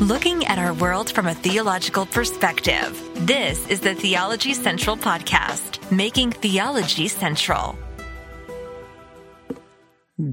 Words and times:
looking 0.00 0.46
at 0.46 0.58
our 0.58 0.72
world 0.72 1.12
from 1.12 1.26
a 1.26 1.34
theological 1.34 2.06
perspective. 2.06 2.98
This 3.26 3.68
is 3.68 3.80
the 3.80 3.94
Theology 3.94 4.54
Central 4.54 4.96
Podcast, 4.96 5.92
making 5.92 6.32
theology 6.32 7.06
central. 7.06 7.78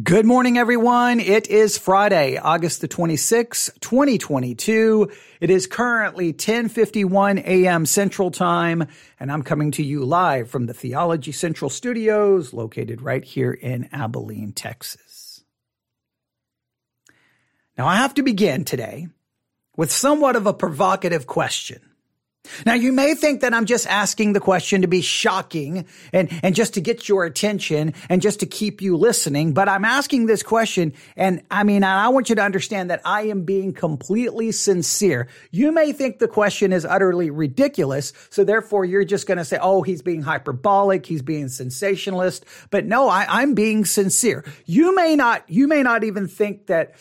Good 0.04 0.26
morning, 0.26 0.58
everyone. 0.58 1.20
It 1.20 1.48
is 1.50 1.78
Friday, 1.78 2.38
August 2.38 2.80
the 2.80 2.88
26th, 2.88 3.78
2022. 3.82 5.12
It 5.42 5.50
is 5.50 5.68
currently 5.68 6.28
1051 6.28 7.40
a.m. 7.40 7.86
Central 7.86 8.32
Time, 8.32 8.88
and 9.20 9.30
I'm 9.30 9.44
coming 9.44 9.72
to 9.72 9.84
you 9.84 10.06
live 10.06 10.50
from 10.50 10.66
the 10.66 10.74
Theology 10.74 11.34
Central 11.34 11.70
Studios 11.70 12.54
located 12.54 13.02
right 13.02 13.24
here 13.24 13.52
in 13.52 13.90
Abilene, 13.92 14.54
Texas. 14.54 15.44
Now, 17.78 17.86
I 17.86 17.98
have 17.98 18.14
to 18.14 18.24
begin 18.24 18.64
today 18.64 19.08
with 19.78 19.92
somewhat 19.92 20.36
of 20.36 20.46
a 20.46 20.54
provocative 20.54 21.26
question. 21.28 21.80
Now 22.66 22.74
you 22.74 22.92
may 22.92 23.16
think 23.16 23.42
that 23.42 23.54
I'm 23.54 23.66
just 23.66 23.88
asking 23.88 24.34
the 24.34 24.40
question 24.40 24.82
to 24.82 24.88
be 24.88 25.02
shocking 25.02 25.86
and, 26.14 26.30
and 26.44 26.56
just 26.56 26.76
to 26.76 26.82
get 26.82 27.08
your 27.08 27.26
attention 27.26 27.94
and 28.10 28.22
just 28.22 28.40
to 28.40 28.46
keep 28.46 28.82
you 28.82 28.98
listening, 28.98 29.54
but 29.54 29.70
I'm 29.70 29.86
asking 29.86 30.26
this 30.26 30.44
question 30.44 30.94
and 31.16 31.44
I 31.52 31.64
mean, 31.64 31.84
I 31.84 32.10
want 32.10 32.30
you 32.30 32.36
to 32.36 32.44
understand 32.44 32.90
that 32.90 33.02
I 33.06 33.24
am 33.24 33.44
being 33.44 33.74
completely 33.74 34.52
sincere. 34.52 35.28
You 35.52 35.72
may 35.72 35.92
think 35.92 36.20
the 36.20 36.28
question 36.28 36.74
is 36.74 36.86
utterly 36.86 37.30
ridiculous, 37.30 38.14
so 38.30 38.44
therefore 38.44 38.86
you're 38.86 39.06
just 39.06 39.28
going 39.28 39.38
to 39.38 39.46
say, 39.46 39.58
oh, 39.62 39.82
he's 39.82 40.02
being 40.02 40.22
hyperbolic, 40.22 41.06
he's 41.06 41.22
being 41.22 41.50
sensationalist, 41.50 42.46
but 42.70 42.86
no, 42.86 43.10
I, 43.10 43.26
I'm 43.28 43.54
being 43.54 43.86
sincere. 43.86 44.44
You 44.66 44.96
may 44.96 45.16
not, 45.16 45.44
you 45.48 45.68
may 45.68 45.84
not 45.84 46.04
even 46.04 46.28
think 46.28 46.68
that 46.68 46.96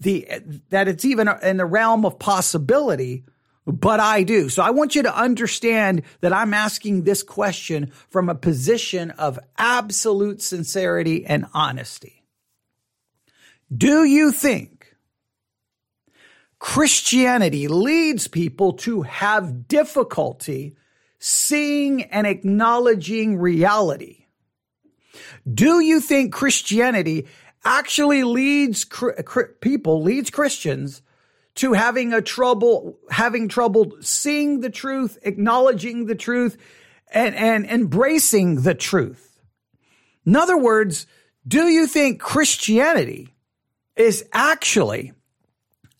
the 0.00 0.28
that 0.70 0.88
it's 0.88 1.04
even 1.04 1.28
in 1.42 1.56
the 1.56 1.64
realm 1.64 2.04
of 2.04 2.18
possibility 2.18 3.24
but 3.66 4.00
I 4.00 4.22
do. 4.22 4.48
So 4.48 4.62
I 4.62 4.70
want 4.70 4.94
you 4.94 5.02
to 5.02 5.16
understand 5.16 6.02
that 6.20 6.32
I'm 6.32 6.54
asking 6.54 7.02
this 7.02 7.22
question 7.22 7.92
from 8.08 8.28
a 8.28 8.34
position 8.34 9.10
of 9.12 9.38
absolute 9.58 10.42
sincerity 10.42 11.24
and 11.26 11.46
honesty. 11.52 12.24
Do 13.74 14.04
you 14.04 14.32
think 14.32 14.96
Christianity 16.58 17.68
leads 17.68 18.28
people 18.28 18.72
to 18.74 19.02
have 19.02 19.68
difficulty 19.68 20.76
seeing 21.18 22.02
and 22.04 22.26
acknowledging 22.26 23.38
reality? 23.38 24.26
Do 25.52 25.80
you 25.80 26.00
think 26.00 26.32
Christianity 26.32 27.28
actually 27.64 28.24
leads 28.24 28.86
people, 29.60 30.02
leads 30.02 30.30
Christians 30.30 31.02
to 31.56 31.72
having 31.72 32.12
a 32.12 32.22
trouble, 32.22 32.98
having 33.10 33.48
trouble 33.48 33.92
seeing 34.00 34.60
the 34.60 34.70
truth, 34.70 35.18
acknowledging 35.22 36.06
the 36.06 36.14
truth, 36.14 36.56
and, 37.12 37.34
and 37.34 37.66
embracing 37.66 38.62
the 38.62 38.74
truth. 38.74 39.40
In 40.24 40.36
other 40.36 40.56
words, 40.56 41.06
do 41.46 41.68
you 41.68 41.86
think 41.86 42.20
Christianity 42.20 43.34
is 43.96 44.24
actually 44.32 45.12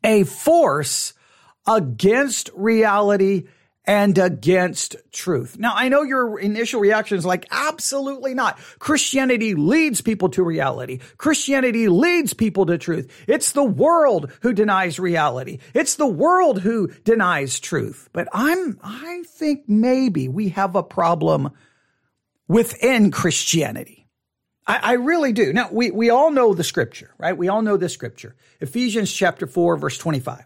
a 0.04 0.24
force 0.24 1.12
against 1.66 2.50
reality 2.54 3.48
and 3.86 4.18
against 4.18 4.96
truth. 5.10 5.58
Now, 5.58 5.72
I 5.74 5.88
know 5.88 6.02
your 6.02 6.38
initial 6.38 6.80
reaction 6.80 7.16
is 7.16 7.24
like, 7.24 7.46
absolutely 7.50 8.34
not. 8.34 8.58
Christianity 8.78 9.54
leads 9.54 10.00
people 10.00 10.28
to 10.30 10.42
reality. 10.42 10.98
Christianity 11.16 11.88
leads 11.88 12.34
people 12.34 12.66
to 12.66 12.78
truth. 12.78 13.10
It's 13.26 13.52
the 13.52 13.64
world 13.64 14.30
who 14.42 14.52
denies 14.52 14.98
reality. 14.98 15.58
It's 15.74 15.96
the 15.96 16.06
world 16.06 16.60
who 16.60 16.88
denies 17.04 17.58
truth. 17.58 18.08
But 18.12 18.28
I'm, 18.32 18.78
I 18.82 19.24
think 19.26 19.68
maybe 19.68 20.28
we 20.28 20.50
have 20.50 20.76
a 20.76 20.82
problem 20.82 21.50
within 22.48 23.10
Christianity. 23.10 24.06
I, 24.66 24.80
I 24.82 24.92
really 24.94 25.32
do. 25.32 25.52
Now, 25.52 25.68
we, 25.72 25.90
we 25.90 26.10
all 26.10 26.30
know 26.30 26.52
the 26.52 26.64
scripture, 26.64 27.14
right? 27.18 27.36
We 27.36 27.48
all 27.48 27.62
know 27.62 27.78
the 27.78 27.88
scripture. 27.88 28.36
Ephesians 28.60 29.10
chapter 29.10 29.46
4, 29.46 29.78
verse 29.78 29.96
25. 29.96 30.44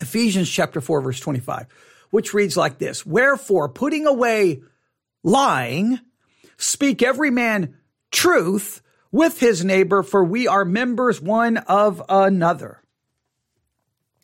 Ephesians 0.00 0.50
chapter 0.50 0.80
4, 0.80 1.00
verse 1.00 1.18
25 1.18 1.66
which 2.12 2.34
reads 2.34 2.56
like 2.56 2.78
this 2.78 3.04
Wherefore, 3.04 3.70
putting 3.70 4.06
away 4.06 4.62
lying, 5.24 5.98
speak 6.56 7.02
every 7.02 7.30
man 7.30 7.74
truth 8.12 8.82
with 9.10 9.40
his 9.40 9.64
neighbor, 9.64 10.02
for 10.02 10.22
we 10.22 10.46
are 10.46 10.64
members 10.64 11.20
one 11.20 11.56
of 11.56 12.02
another. 12.08 12.82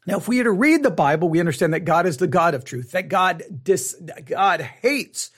Now, 0.06 0.18
if 0.18 0.28
we 0.28 0.40
are 0.40 0.44
to 0.44 0.52
read 0.52 0.82
the 0.82 0.90
Bible, 0.90 1.28
we 1.28 1.40
understand 1.40 1.74
that 1.74 1.80
God 1.80 2.06
is 2.06 2.18
the 2.18 2.26
God 2.26 2.54
of 2.54 2.64
truth, 2.64 2.92
that 2.92 3.08
God 3.08 3.42
dis, 3.62 3.94
God 4.24 4.60
hates, 4.60 5.30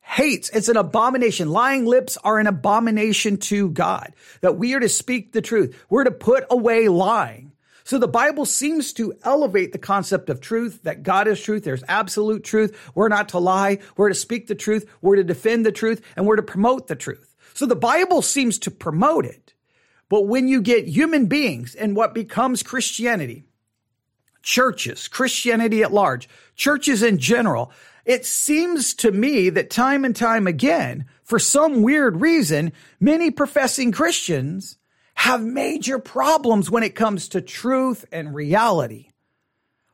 hates. 0.00 0.50
It's 0.50 0.68
an 0.68 0.76
abomination. 0.76 1.50
Lying 1.50 1.86
lips 1.86 2.16
are 2.24 2.38
an 2.38 2.46
abomination 2.46 3.38
to 3.38 3.70
God, 3.70 4.14
that 4.42 4.56
we 4.56 4.74
are 4.74 4.80
to 4.80 4.88
speak 4.88 5.32
the 5.32 5.42
truth. 5.42 5.82
We're 5.88 6.04
to 6.04 6.10
put 6.10 6.44
away 6.50 6.88
lying. 6.88 7.52
So 7.86 7.98
the 7.98 8.08
Bible 8.08 8.46
seems 8.46 8.92
to 8.94 9.14
elevate 9.22 9.70
the 9.70 9.78
concept 9.78 10.28
of 10.28 10.40
truth, 10.40 10.82
that 10.82 11.04
God 11.04 11.28
is 11.28 11.40
truth. 11.40 11.62
There's 11.62 11.84
absolute 11.86 12.42
truth. 12.42 12.76
We're 12.96 13.08
not 13.08 13.28
to 13.28 13.38
lie. 13.38 13.78
We're 13.96 14.08
to 14.08 14.14
speak 14.16 14.48
the 14.48 14.56
truth. 14.56 14.90
We're 15.00 15.14
to 15.14 15.22
defend 15.22 15.64
the 15.64 15.70
truth 15.70 16.02
and 16.16 16.26
we're 16.26 16.34
to 16.34 16.42
promote 16.42 16.88
the 16.88 16.96
truth. 16.96 17.36
So 17.54 17.64
the 17.64 17.76
Bible 17.76 18.22
seems 18.22 18.58
to 18.58 18.72
promote 18.72 19.24
it. 19.24 19.54
But 20.08 20.22
when 20.22 20.48
you 20.48 20.62
get 20.62 20.88
human 20.88 21.26
beings 21.26 21.76
and 21.76 21.94
what 21.94 22.12
becomes 22.12 22.64
Christianity, 22.64 23.44
churches, 24.42 25.06
Christianity 25.06 25.84
at 25.84 25.92
large, 25.92 26.28
churches 26.56 27.04
in 27.04 27.18
general, 27.18 27.70
it 28.04 28.26
seems 28.26 28.94
to 28.94 29.12
me 29.12 29.48
that 29.50 29.70
time 29.70 30.04
and 30.04 30.16
time 30.16 30.48
again, 30.48 31.04
for 31.22 31.38
some 31.38 31.82
weird 31.82 32.20
reason, 32.20 32.72
many 32.98 33.30
professing 33.30 33.92
Christians 33.92 34.76
have 35.16 35.42
major 35.42 35.98
problems 35.98 36.70
when 36.70 36.82
it 36.82 36.94
comes 36.94 37.30
to 37.30 37.40
truth 37.40 38.04
and 38.12 38.34
reality. 38.34 39.08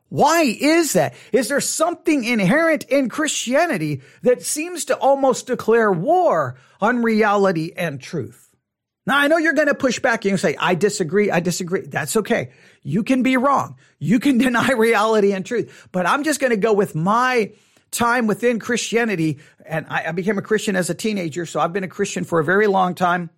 Why 0.09 0.43
is 0.43 0.93
that? 0.93 1.15
Is 1.31 1.47
there 1.47 1.61
something 1.61 2.23
inherent 2.23 2.83
in 2.83 3.09
Christianity 3.09 4.01
that 4.21 4.43
seems 4.43 4.85
to 4.85 4.97
almost 4.97 5.47
declare 5.47 5.91
war 5.91 6.57
on 6.79 7.01
reality 7.01 7.71
and 7.75 7.99
truth? 7.99 8.53
Now, 9.07 9.17
I 9.17 9.27
know 9.27 9.37
you're 9.37 9.53
going 9.53 9.69
to 9.69 9.75
push 9.75 9.99
back 9.99 10.23
and 10.25 10.39
say, 10.39 10.55
I 10.59 10.75
disagree. 10.75 11.31
I 11.31 11.39
disagree. 11.39 11.81
That's 11.81 12.15
okay. 12.17 12.51
You 12.83 13.03
can 13.03 13.23
be 13.23 13.37
wrong. 13.37 13.77
You 13.97 14.19
can 14.19 14.37
deny 14.37 14.71
reality 14.73 15.33
and 15.33 15.45
truth, 15.45 15.87
but 15.91 16.05
I'm 16.05 16.23
just 16.23 16.39
going 16.39 16.51
to 16.51 16.57
go 16.57 16.73
with 16.73 16.95
my 16.95 17.53
time 17.91 18.27
within 18.27 18.59
Christianity. 18.59 19.39
And 19.65 19.85
I, 19.89 20.09
I 20.09 20.11
became 20.11 20.37
a 20.37 20.43
Christian 20.43 20.75
as 20.75 20.89
a 20.89 20.93
teenager. 20.93 21.45
So 21.45 21.59
I've 21.59 21.73
been 21.73 21.83
a 21.83 21.89
Christian 21.89 22.23
for 22.23 22.39
a 22.39 22.43
very 22.43 22.67
long 22.67 22.93
time 22.93 23.29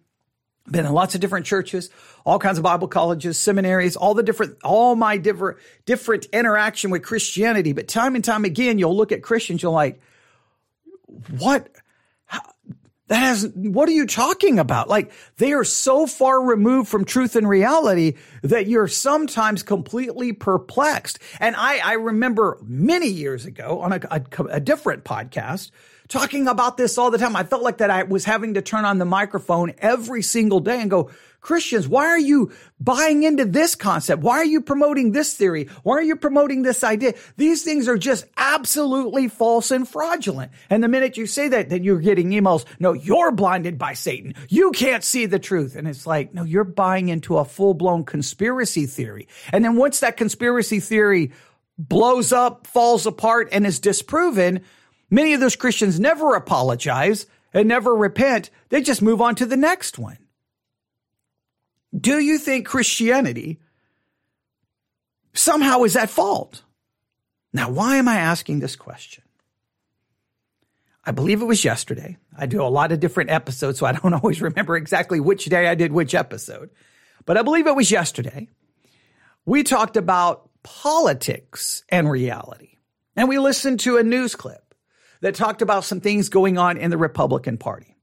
been 0.70 0.86
in 0.86 0.94
lots 0.94 1.16
of 1.16 1.22
different 1.22 1.46
churches, 1.46 1.90
all 2.26 2.40
kinds 2.40 2.58
of 2.58 2.64
Bible 2.64 2.88
colleges, 2.88 3.38
seminaries, 3.38 3.96
all 3.96 4.14
the 4.14 4.24
different, 4.24 4.58
all 4.64 4.96
my 4.96 5.18
different, 5.18 5.60
different 5.86 6.26
interaction 6.34 6.90
with 6.92 7.04
Christianity. 7.04 7.74
But 7.74 7.88
time 7.88 8.16
and 8.16 8.24
time 8.24 8.46
again, 8.46 8.80
you'll 8.80 8.96
look 8.96 9.12
at 9.12 9.22
Christians, 9.22 9.62
you're 9.62 9.72
like, 9.72 10.02
what? 11.38 11.70
How, 12.26 12.42
that 13.08 13.18
has, 13.18 13.52
what 13.54 13.88
are 13.88 13.94
you 13.94 14.08
talking 14.08 14.58
about? 14.58 14.90
Like 14.90 15.12
they 15.38 15.54
are 15.54 15.64
so 15.64 16.08
far 16.08 16.42
removed 16.42 16.90
from 16.90 17.06
truth 17.06 17.36
and 17.36 17.48
reality 17.48 18.16
that 18.42 18.66
you're 18.66 18.88
sometimes 18.88 19.62
completely 19.62 20.34
perplexed. 20.34 21.20
And 21.40 21.56
I, 21.56 21.78
I 21.78 21.94
remember 21.94 22.58
many 22.64 23.08
years 23.08 23.46
ago 23.46 23.82
on 23.82 23.94
a, 23.94 24.00
a, 24.10 24.44
a 24.46 24.60
different 24.60 25.04
podcast, 25.04 25.70
talking 26.08 26.48
about 26.48 26.78
this 26.78 26.98
all 26.98 27.12
the 27.12 27.18
time. 27.18 27.36
I 27.36 27.44
felt 27.44 27.64
like 27.64 27.78
that 27.78 27.90
I 27.90 28.04
was 28.04 28.26
having 28.26 28.56
to 28.56 28.62
turn 28.62 28.86
on 28.86 28.98
the 28.98 29.06
microphone 29.06 29.74
every 29.80 30.22
single 30.22 30.60
day 30.60 30.82
and 30.82 30.90
go, 30.90 31.12
Christians, 31.46 31.88
why 31.88 32.08
are 32.08 32.20
you 32.20 32.52
buying 32.80 33.22
into 33.22 33.46
this 33.46 33.76
concept? 33.76 34.24
Why 34.24 34.38
are 34.38 34.46
you 34.46 34.62
promoting 34.62 35.12
this 35.12 35.36
theory? 35.36 35.70
Why 35.84 35.98
are 35.98 36.04
you 36.04 36.16
promoting 36.16 36.64
this 36.64 36.84
idea? 36.84 37.14
These 37.38 37.62
things 37.64 37.88
are 37.88 38.00
just 38.00 38.26
absolutely 38.36 39.28
false 39.28 39.70
and 39.70 39.88
fraudulent. 39.88 40.52
And 40.72 40.84
the 40.84 40.88
minute 40.88 41.18
you 41.18 41.28
say 41.28 41.48
that, 41.50 41.70
then 41.70 41.84
you're 41.84 42.00
getting 42.00 42.32
emails. 42.32 42.66
No, 42.80 42.94
you're 42.94 43.32
blinded 43.32 43.78
by 43.78 43.94
Satan. 43.94 44.34
You 44.50 44.72
can't 44.72 45.04
see 45.04 45.28
the 45.28 45.38
truth. 45.38 45.76
And 45.76 45.88
it's 45.88 46.08
like, 46.08 46.34
no, 46.34 46.44
you're 46.44 46.64
buying 46.64 47.10
into 47.10 47.38
a 47.38 47.46
full 47.46 47.76
blown 47.76 48.06
conspiracy 48.06 48.88
theory. 48.88 49.28
And 49.52 49.64
then 49.64 49.76
once 49.76 50.00
that 50.00 50.18
conspiracy 50.18 50.80
theory 50.80 51.32
blows 51.78 52.34
up, 52.34 52.66
falls 52.66 53.06
apart, 53.06 53.50
and 53.52 53.68
is 53.68 53.80
disproven, 53.80 54.64
Many 55.10 55.34
of 55.34 55.40
those 55.40 55.56
Christians 55.56 56.00
never 56.00 56.36
apologize 56.36 57.26
and 57.54 57.68
never 57.68 57.96
repent. 57.96 58.50
They 58.70 58.82
just 58.82 59.02
move 59.02 59.22
on 59.22 59.36
to 59.36 59.46
the 59.46 59.58
next 59.58 60.00
one. 60.00 60.18
Do 61.98 62.20
you 62.20 62.38
think 62.38 62.66
Christianity 62.66 63.60
somehow 65.34 65.84
is 65.84 65.96
at 65.96 66.10
fault? 66.10 66.64
Now, 67.54 67.70
why 67.70 67.98
am 67.98 68.08
I 68.08 68.18
asking 68.18 68.60
this 68.60 68.76
question? 68.76 69.24
I 71.06 71.12
believe 71.12 71.42
it 71.42 71.46
was 71.46 71.64
yesterday. 71.64 72.18
I 72.36 72.48
do 72.48 72.62
a 72.62 72.68
lot 72.68 72.92
of 72.92 73.00
different 73.00 73.30
episodes, 73.30 73.80
so 73.80 73.86
I 73.86 73.94
don't 73.94 74.14
always 74.24 74.42
remember 74.42 74.76
exactly 74.76 75.20
which 75.20 75.46
day 75.46 75.68
I 75.68 75.76
did 75.76 75.92
which 75.92 76.16
episode. 76.16 76.72
But 77.26 77.38
I 77.38 77.44
believe 77.44 77.68
it 77.68 77.76
was 77.76 77.92
yesterday. 77.92 78.50
We 79.46 79.64
talked 79.64 79.98
about 79.98 80.50
politics 80.64 81.84
and 81.90 82.10
reality. 82.10 82.78
And 83.16 83.30
we 83.30 83.38
listened 83.38 83.80
to 83.82 83.98
a 83.98 84.04
news 84.04 84.36
clip 84.36 84.65
that 85.26 85.34
talked 85.34 85.64
about 85.64 85.84
some 85.84 86.02
things 86.02 86.30
going 86.30 86.60
on 86.60 86.78
in 86.78 86.92
the 86.92 87.00
Republican 87.00 87.58
Party. 87.58 87.98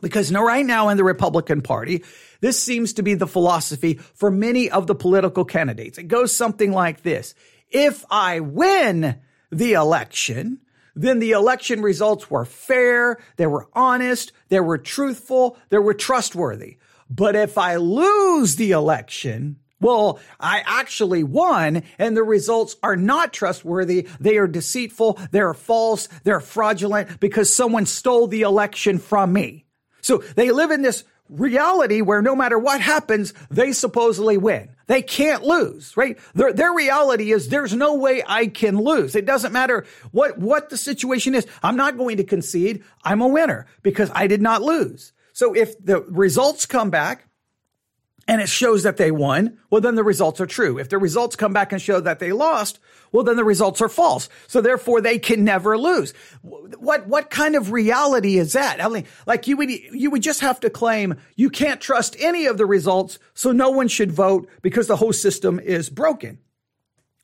Because 0.00 0.30
no, 0.30 0.42
right 0.42 0.64
now 0.64 0.88
in 0.88 0.96
the 0.96 1.04
Republican 1.04 1.60
Party, 1.60 2.02
this 2.40 2.58
seems 2.58 2.94
to 2.94 3.02
be 3.02 3.12
the 3.12 3.26
philosophy 3.26 3.96
for 4.14 4.30
many 4.30 4.70
of 4.70 4.86
the 4.86 4.94
political 4.94 5.44
candidates. 5.44 5.98
It 5.98 6.08
goes 6.08 6.34
something 6.34 6.72
like 6.72 7.02
this. 7.02 7.34
If 7.68 8.02
I 8.10 8.40
win 8.40 9.20
the 9.52 9.74
election, 9.74 10.60
then 10.96 11.18
the 11.18 11.32
election 11.32 11.82
results 11.82 12.30
were 12.30 12.46
fair, 12.46 13.18
they 13.36 13.46
were 13.46 13.68
honest, 13.74 14.32
they 14.48 14.60
were 14.60 14.78
truthful, 14.78 15.58
they 15.68 15.76
were 15.76 15.92
trustworthy. 15.92 16.78
But 17.10 17.36
if 17.36 17.58
I 17.58 17.76
lose 17.76 18.56
the 18.56 18.70
election, 18.70 19.58
well, 19.80 20.18
I 20.40 20.62
actually 20.66 21.22
won 21.22 21.82
and 21.98 22.16
the 22.16 22.22
results 22.22 22.76
are 22.82 22.96
not 22.96 23.32
trustworthy. 23.32 24.08
They 24.18 24.38
are 24.38 24.48
deceitful. 24.48 25.18
They're 25.30 25.54
false. 25.54 26.08
They're 26.24 26.40
fraudulent 26.40 27.20
because 27.20 27.54
someone 27.54 27.86
stole 27.86 28.26
the 28.26 28.42
election 28.42 28.98
from 28.98 29.32
me. 29.32 29.66
So 30.02 30.18
they 30.18 30.50
live 30.50 30.70
in 30.70 30.82
this 30.82 31.04
reality 31.28 32.00
where 32.00 32.22
no 32.22 32.34
matter 32.34 32.58
what 32.58 32.80
happens, 32.80 33.34
they 33.50 33.72
supposedly 33.72 34.38
win. 34.38 34.70
They 34.86 35.02
can't 35.02 35.44
lose, 35.44 35.96
right? 35.96 36.18
Their, 36.34 36.52
their 36.52 36.72
reality 36.72 37.30
is 37.30 37.48
there's 37.48 37.74
no 37.74 37.94
way 37.94 38.22
I 38.26 38.46
can 38.46 38.78
lose. 38.78 39.14
It 39.14 39.26
doesn't 39.26 39.52
matter 39.52 39.84
what, 40.10 40.38
what 40.38 40.70
the 40.70 40.78
situation 40.78 41.34
is. 41.34 41.46
I'm 41.62 41.76
not 41.76 41.98
going 41.98 42.16
to 42.16 42.24
concede. 42.24 42.82
I'm 43.04 43.20
a 43.20 43.28
winner 43.28 43.66
because 43.82 44.10
I 44.14 44.26
did 44.26 44.40
not 44.40 44.62
lose. 44.62 45.12
So 45.34 45.54
if 45.54 45.78
the 45.84 46.00
results 46.00 46.66
come 46.66 46.90
back 46.90 47.27
and 48.28 48.42
it 48.42 48.48
shows 48.48 48.82
that 48.82 48.98
they 48.98 49.10
won, 49.10 49.58
well, 49.70 49.80
then 49.80 49.94
the 49.94 50.04
results 50.04 50.38
are 50.38 50.46
true. 50.46 50.78
If 50.78 50.90
the 50.90 50.98
results 50.98 51.34
come 51.34 51.54
back 51.54 51.72
and 51.72 51.80
show 51.80 51.98
that 51.98 52.18
they 52.18 52.30
lost, 52.32 52.78
well, 53.10 53.24
then 53.24 53.36
the 53.36 53.44
results 53.44 53.80
are 53.80 53.88
false. 53.88 54.28
So 54.46 54.60
therefore 54.60 55.00
they 55.00 55.18
can 55.18 55.44
never 55.44 55.78
lose. 55.78 56.12
What, 56.42 57.06
what 57.06 57.30
kind 57.30 57.56
of 57.56 57.72
reality 57.72 58.36
is 58.36 58.52
that? 58.52 58.84
I 58.84 58.88
mean, 58.88 59.06
like 59.26 59.46
you 59.46 59.56
would, 59.56 59.70
you 59.70 60.10
would 60.10 60.22
just 60.22 60.40
have 60.40 60.60
to 60.60 60.68
claim 60.68 61.16
you 61.36 61.48
can't 61.48 61.80
trust 61.80 62.16
any 62.20 62.44
of 62.44 62.58
the 62.58 62.66
results. 62.66 63.18
So 63.32 63.50
no 63.50 63.70
one 63.70 63.88
should 63.88 64.12
vote 64.12 64.48
because 64.60 64.88
the 64.88 64.96
whole 64.96 65.14
system 65.14 65.58
is 65.58 65.88
broken. 65.88 66.38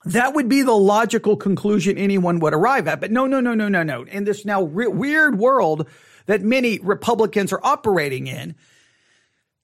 That 0.07 0.35
would 0.35 0.49
be 0.49 0.63
the 0.63 0.73
logical 0.73 1.37
conclusion 1.37 1.99
anyone 1.99 2.39
would 2.41 2.55
arrive 2.55 2.89
at. 2.89 3.01
But 3.01 3.11
no, 3.13 3.27
no, 3.27 3.41
no, 3.41 3.55
no, 3.55 3.69
no, 3.69 3.83
no. 3.83 4.05
In 4.05 4.25
this 4.25 4.47
now 4.47 4.63
re- 4.63 4.87
weird 4.87 5.39
world 5.39 5.87
that 6.27 6.41
many 6.41 6.79
Republicans 6.79 7.53
are 7.53 7.61
operating 7.63 8.27
in, 8.27 8.55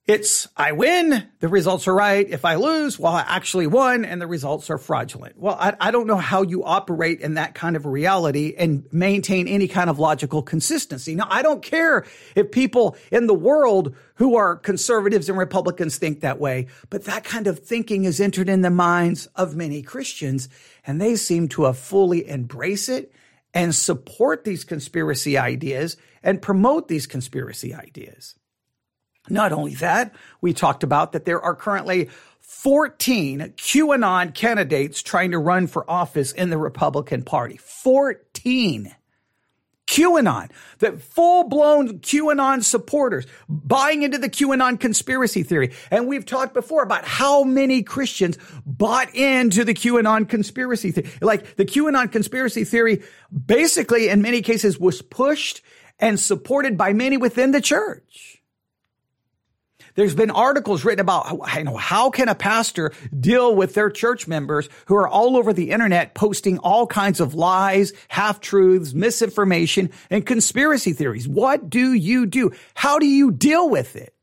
it's 0.07 0.47
I 0.57 0.71
win, 0.71 1.29
the 1.39 1.47
results 1.47 1.87
are 1.87 1.93
right. 1.93 2.27
If 2.27 2.43
I 2.43 2.55
lose, 2.55 2.97
well, 2.97 3.13
I 3.13 3.21
actually 3.21 3.67
won 3.67 4.03
and 4.03 4.19
the 4.19 4.25
results 4.25 4.71
are 4.71 4.79
fraudulent. 4.79 5.37
Well, 5.37 5.55
I, 5.59 5.75
I, 5.79 5.91
don't 5.91 6.07
know 6.07 6.17
how 6.17 6.41
you 6.41 6.63
operate 6.63 7.21
in 7.21 7.35
that 7.35 7.53
kind 7.53 7.75
of 7.75 7.85
reality 7.85 8.55
and 8.57 8.83
maintain 8.91 9.47
any 9.47 9.67
kind 9.67 9.91
of 9.91 9.99
logical 9.99 10.41
consistency. 10.41 11.13
Now, 11.13 11.27
I 11.29 11.43
don't 11.43 11.61
care 11.61 12.05
if 12.35 12.51
people 12.51 12.97
in 13.11 13.27
the 13.27 13.35
world 13.35 13.95
who 14.15 14.35
are 14.35 14.55
conservatives 14.55 15.29
and 15.29 15.37
Republicans 15.37 15.97
think 15.97 16.21
that 16.21 16.39
way, 16.39 16.67
but 16.89 17.05
that 17.05 17.23
kind 17.23 17.45
of 17.45 17.59
thinking 17.59 18.05
is 18.05 18.19
entered 18.19 18.49
in 18.49 18.61
the 18.61 18.71
minds 18.71 19.27
of 19.35 19.55
many 19.55 19.83
Christians 19.83 20.49
and 20.85 20.99
they 20.99 21.15
seem 21.15 21.47
to 21.49 21.65
have 21.65 21.77
fully 21.77 22.27
embrace 22.27 22.89
it 22.89 23.13
and 23.53 23.75
support 23.75 24.45
these 24.45 24.63
conspiracy 24.63 25.37
ideas 25.37 25.95
and 26.23 26.41
promote 26.41 26.87
these 26.87 27.05
conspiracy 27.05 27.73
ideas. 27.73 28.35
Not 29.31 29.51
only 29.51 29.75
that, 29.75 30.13
we 30.41 30.53
talked 30.53 30.83
about 30.83 31.13
that 31.13 31.25
there 31.25 31.41
are 31.41 31.55
currently 31.55 32.09
14 32.41 33.53
QAnon 33.55 34.33
candidates 34.33 35.01
trying 35.01 35.31
to 35.31 35.39
run 35.39 35.67
for 35.67 35.89
office 35.89 36.31
in 36.31 36.49
the 36.49 36.57
Republican 36.57 37.23
Party. 37.23 37.57
14. 37.57 38.93
QAnon, 39.87 40.49
the 40.79 40.93
full 40.93 41.49
blown 41.49 41.99
QAnon 41.99 42.63
supporters 42.63 43.25
buying 43.49 44.03
into 44.03 44.17
the 44.17 44.29
QAnon 44.29 44.79
conspiracy 44.79 45.43
theory. 45.43 45.73
And 45.89 46.07
we've 46.07 46.25
talked 46.25 46.53
before 46.53 46.81
about 46.81 47.03
how 47.03 47.43
many 47.43 47.83
Christians 47.83 48.37
bought 48.65 49.13
into 49.13 49.65
the 49.65 49.73
QAnon 49.73 50.29
conspiracy 50.29 50.91
theory. 50.91 51.09
Like 51.21 51.57
the 51.57 51.65
QAnon 51.65 52.09
conspiracy 52.09 52.63
theory 52.63 53.03
basically 53.45 54.07
in 54.07 54.21
many 54.21 54.41
cases 54.41 54.79
was 54.79 55.01
pushed 55.01 55.61
and 55.99 56.17
supported 56.17 56.77
by 56.77 56.93
many 56.93 57.17
within 57.17 57.51
the 57.51 57.61
church. 57.61 58.40
There's 59.95 60.15
been 60.15 60.31
articles 60.31 60.85
written 60.85 61.01
about, 61.01 61.39
you 61.55 61.63
know, 61.63 61.77
how 61.77 62.09
can 62.09 62.29
a 62.29 62.35
pastor 62.35 62.91
deal 63.17 63.55
with 63.55 63.73
their 63.73 63.89
church 63.89 64.27
members 64.27 64.69
who 64.85 64.95
are 64.95 65.07
all 65.07 65.37
over 65.37 65.53
the 65.53 65.71
internet 65.71 66.13
posting 66.13 66.57
all 66.59 66.87
kinds 66.87 67.19
of 67.19 67.33
lies, 67.33 67.93
half 68.07 68.39
truths, 68.39 68.93
misinformation, 68.93 69.89
and 70.09 70.25
conspiracy 70.25 70.93
theories? 70.93 71.27
What 71.27 71.69
do 71.69 71.93
you 71.93 72.25
do? 72.25 72.51
How 72.73 72.99
do 72.99 73.05
you 73.05 73.31
deal 73.31 73.69
with 73.69 73.95
it? 73.95 74.15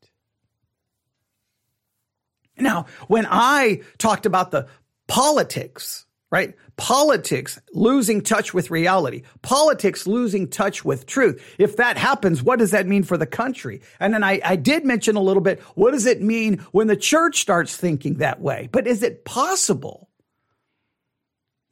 Now, 2.56 2.86
when 3.06 3.26
I 3.28 3.82
talked 3.98 4.26
about 4.26 4.50
the 4.50 4.66
politics 5.06 6.06
right? 6.30 6.54
Politics 6.76 7.58
losing 7.72 8.20
touch 8.20 8.52
with 8.52 8.70
reality, 8.70 9.22
politics 9.42 10.06
losing 10.06 10.48
touch 10.48 10.84
with 10.84 11.06
truth. 11.06 11.42
If 11.58 11.76
that 11.76 11.96
happens, 11.96 12.42
what 12.42 12.58
does 12.58 12.72
that 12.72 12.86
mean 12.86 13.02
for 13.02 13.16
the 13.16 13.26
country? 13.26 13.80
And 13.98 14.12
then 14.12 14.22
I, 14.22 14.40
I 14.44 14.56
did 14.56 14.84
mention 14.84 15.16
a 15.16 15.22
little 15.22 15.42
bit, 15.42 15.60
what 15.74 15.92
does 15.92 16.06
it 16.06 16.20
mean 16.20 16.58
when 16.72 16.86
the 16.86 16.96
church 16.96 17.40
starts 17.40 17.76
thinking 17.76 18.14
that 18.14 18.40
way? 18.40 18.68
But 18.70 18.86
is 18.86 19.02
it 19.02 19.24
possible 19.24 20.10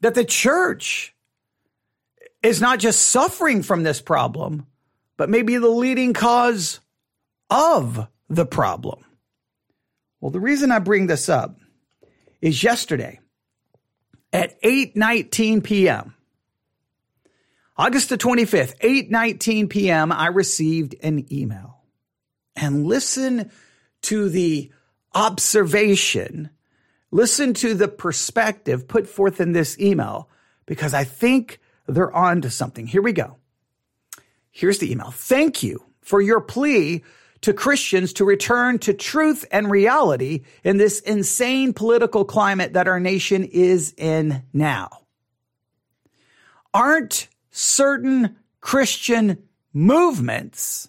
that 0.00 0.14
the 0.14 0.24
church 0.24 1.14
is 2.42 2.60
not 2.60 2.78
just 2.78 3.08
suffering 3.08 3.62
from 3.62 3.82
this 3.82 4.00
problem, 4.00 4.66
but 5.16 5.28
maybe 5.28 5.56
the 5.58 5.68
leading 5.68 6.14
cause 6.14 6.80
of 7.50 8.08
the 8.28 8.46
problem? 8.46 9.04
Well, 10.20 10.30
the 10.30 10.40
reason 10.40 10.72
I 10.72 10.78
bring 10.78 11.08
this 11.08 11.28
up 11.28 11.58
is 12.40 12.62
yesterday 12.62 13.20
at 14.32 14.60
8:19 14.62 15.62
p.m. 15.64 16.14
August 17.76 18.08
the 18.08 18.18
25th, 18.18 18.78
8:19 18.78 19.68
p.m. 19.68 20.12
I 20.12 20.28
received 20.28 20.94
an 21.02 21.30
email. 21.32 21.82
And 22.54 22.86
listen 22.86 23.50
to 24.02 24.28
the 24.28 24.72
observation, 25.14 26.50
listen 27.10 27.54
to 27.54 27.74
the 27.74 27.88
perspective 27.88 28.88
put 28.88 29.06
forth 29.06 29.40
in 29.40 29.52
this 29.52 29.78
email 29.78 30.30
because 30.64 30.94
I 30.94 31.04
think 31.04 31.60
they're 31.86 32.14
on 32.14 32.42
to 32.42 32.50
something. 32.50 32.86
Here 32.86 33.02
we 33.02 33.12
go. 33.12 33.36
Here's 34.50 34.78
the 34.78 34.90
email. 34.90 35.10
Thank 35.10 35.62
you 35.62 35.84
for 36.00 36.20
your 36.20 36.40
plea 36.40 37.02
to 37.46 37.54
Christians 37.54 38.12
to 38.14 38.24
return 38.24 38.76
to 38.80 38.92
truth 38.92 39.44
and 39.52 39.70
reality 39.70 40.42
in 40.64 40.78
this 40.78 40.98
insane 40.98 41.72
political 41.72 42.24
climate 42.24 42.72
that 42.72 42.88
our 42.88 42.98
nation 42.98 43.44
is 43.44 43.94
in 43.96 44.42
now. 44.52 44.88
Aren't 46.74 47.28
certain 47.52 48.34
Christian 48.60 49.44
movements 49.72 50.88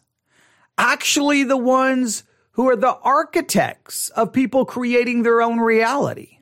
actually 0.80 1.44
the 1.44 1.58
ones 1.58 2.24
who 2.54 2.68
are 2.68 2.76
the 2.76 2.98
architects 3.04 4.10
of 4.10 4.34
people 4.34 4.66
creating 4.66 5.22
their 5.22 5.44
own 5.44 5.60
reality? 5.60 6.40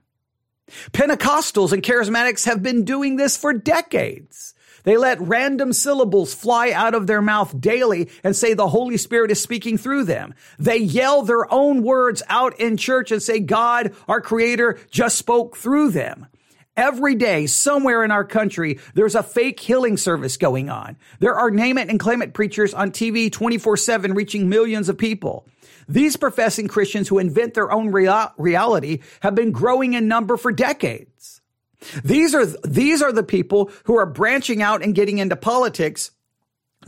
Pentecostals 0.93 1.73
and 1.73 1.83
charismatics 1.83 2.45
have 2.45 2.63
been 2.63 2.85
doing 2.85 3.17
this 3.17 3.35
for 3.35 3.51
decades. 3.51 4.53
They 4.85 4.97
let 4.97 5.19
random 5.19 5.73
syllables 5.73 6.33
fly 6.33 6.71
out 6.71 6.95
of 6.95 7.07
their 7.07 7.21
mouth 7.21 7.59
daily 7.59 8.09
and 8.23 8.35
say 8.35 8.53
the 8.53 8.69
Holy 8.69 8.97
Spirit 8.97 9.31
is 9.31 9.41
speaking 9.41 9.77
through 9.77 10.05
them. 10.05 10.33
They 10.57 10.77
yell 10.77 11.23
their 11.23 11.51
own 11.53 11.83
words 11.83 12.23
out 12.29 12.59
in 12.59 12.77
church 12.77 13.11
and 13.11 13.21
say 13.21 13.39
God, 13.39 13.93
our 14.07 14.21
creator, 14.21 14.79
just 14.89 15.17
spoke 15.17 15.57
through 15.57 15.91
them. 15.91 16.27
Every 16.77 17.15
day, 17.15 17.47
somewhere 17.47 18.03
in 18.03 18.11
our 18.11 18.25
country, 18.25 18.79
there's 18.93 19.15
a 19.15 19.23
fake 19.23 19.59
healing 19.59 19.95
service 19.95 20.35
going 20.35 20.69
on. 20.69 20.97
There 21.19 21.35
are 21.35 21.49
name 21.49 21.77
it 21.77 21.89
and 21.89 21.99
claim 21.99 22.21
it 22.21 22.33
preachers 22.33 22.73
on 22.73 22.91
TV 22.91 23.31
24 23.31 23.77
7 23.77 24.13
reaching 24.13 24.49
millions 24.49 24.89
of 24.89 24.97
people. 24.97 25.47
These 25.87 26.17
professing 26.17 26.67
Christians 26.67 27.07
who 27.07 27.19
invent 27.19 27.53
their 27.53 27.71
own 27.71 27.91
rea- 27.91 28.27
reality 28.37 28.99
have 29.21 29.35
been 29.35 29.51
growing 29.51 29.93
in 29.93 30.07
number 30.07 30.35
for 30.35 30.51
decades. 30.51 31.34
These 32.03 32.35
are, 32.35 32.45
these 32.45 33.01
are 33.01 33.11
the 33.11 33.23
people 33.23 33.71
who 33.85 33.97
are 33.97 34.05
branching 34.05 34.61
out 34.61 34.83
and 34.83 34.95
getting 34.95 35.17
into 35.17 35.35
politics 35.35 36.11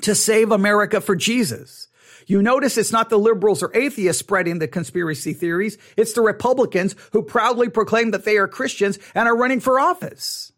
to 0.01 0.15
save 0.15 0.51
America 0.51 1.01
for 1.01 1.15
Jesus. 1.15 1.87
You 2.27 2.41
notice 2.41 2.77
it's 2.77 2.91
not 2.91 3.09
the 3.09 3.17
liberals 3.17 3.63
or 3.63 3.75
atheists 3.75 4.19
spreading 4.19 4.59
the 4.59 4.67
conspiracy 4.67 5.33
theories. 5.33 5.77
It's 5.95 6.13
the 6.13 6.21
Republicans 6.21 6.95
who 7.13 7.23
proudly 7.23 7.69
proclaim 7.69 8.11
that 8.11 8.25
they 8.25 8.37
are 8.37 8.49
Christians 8.49 8.99
and 9.15 9.27
are 9.27 9.35
running 9.35 9.61
for 9.61 9.79
office. 9.79 10.51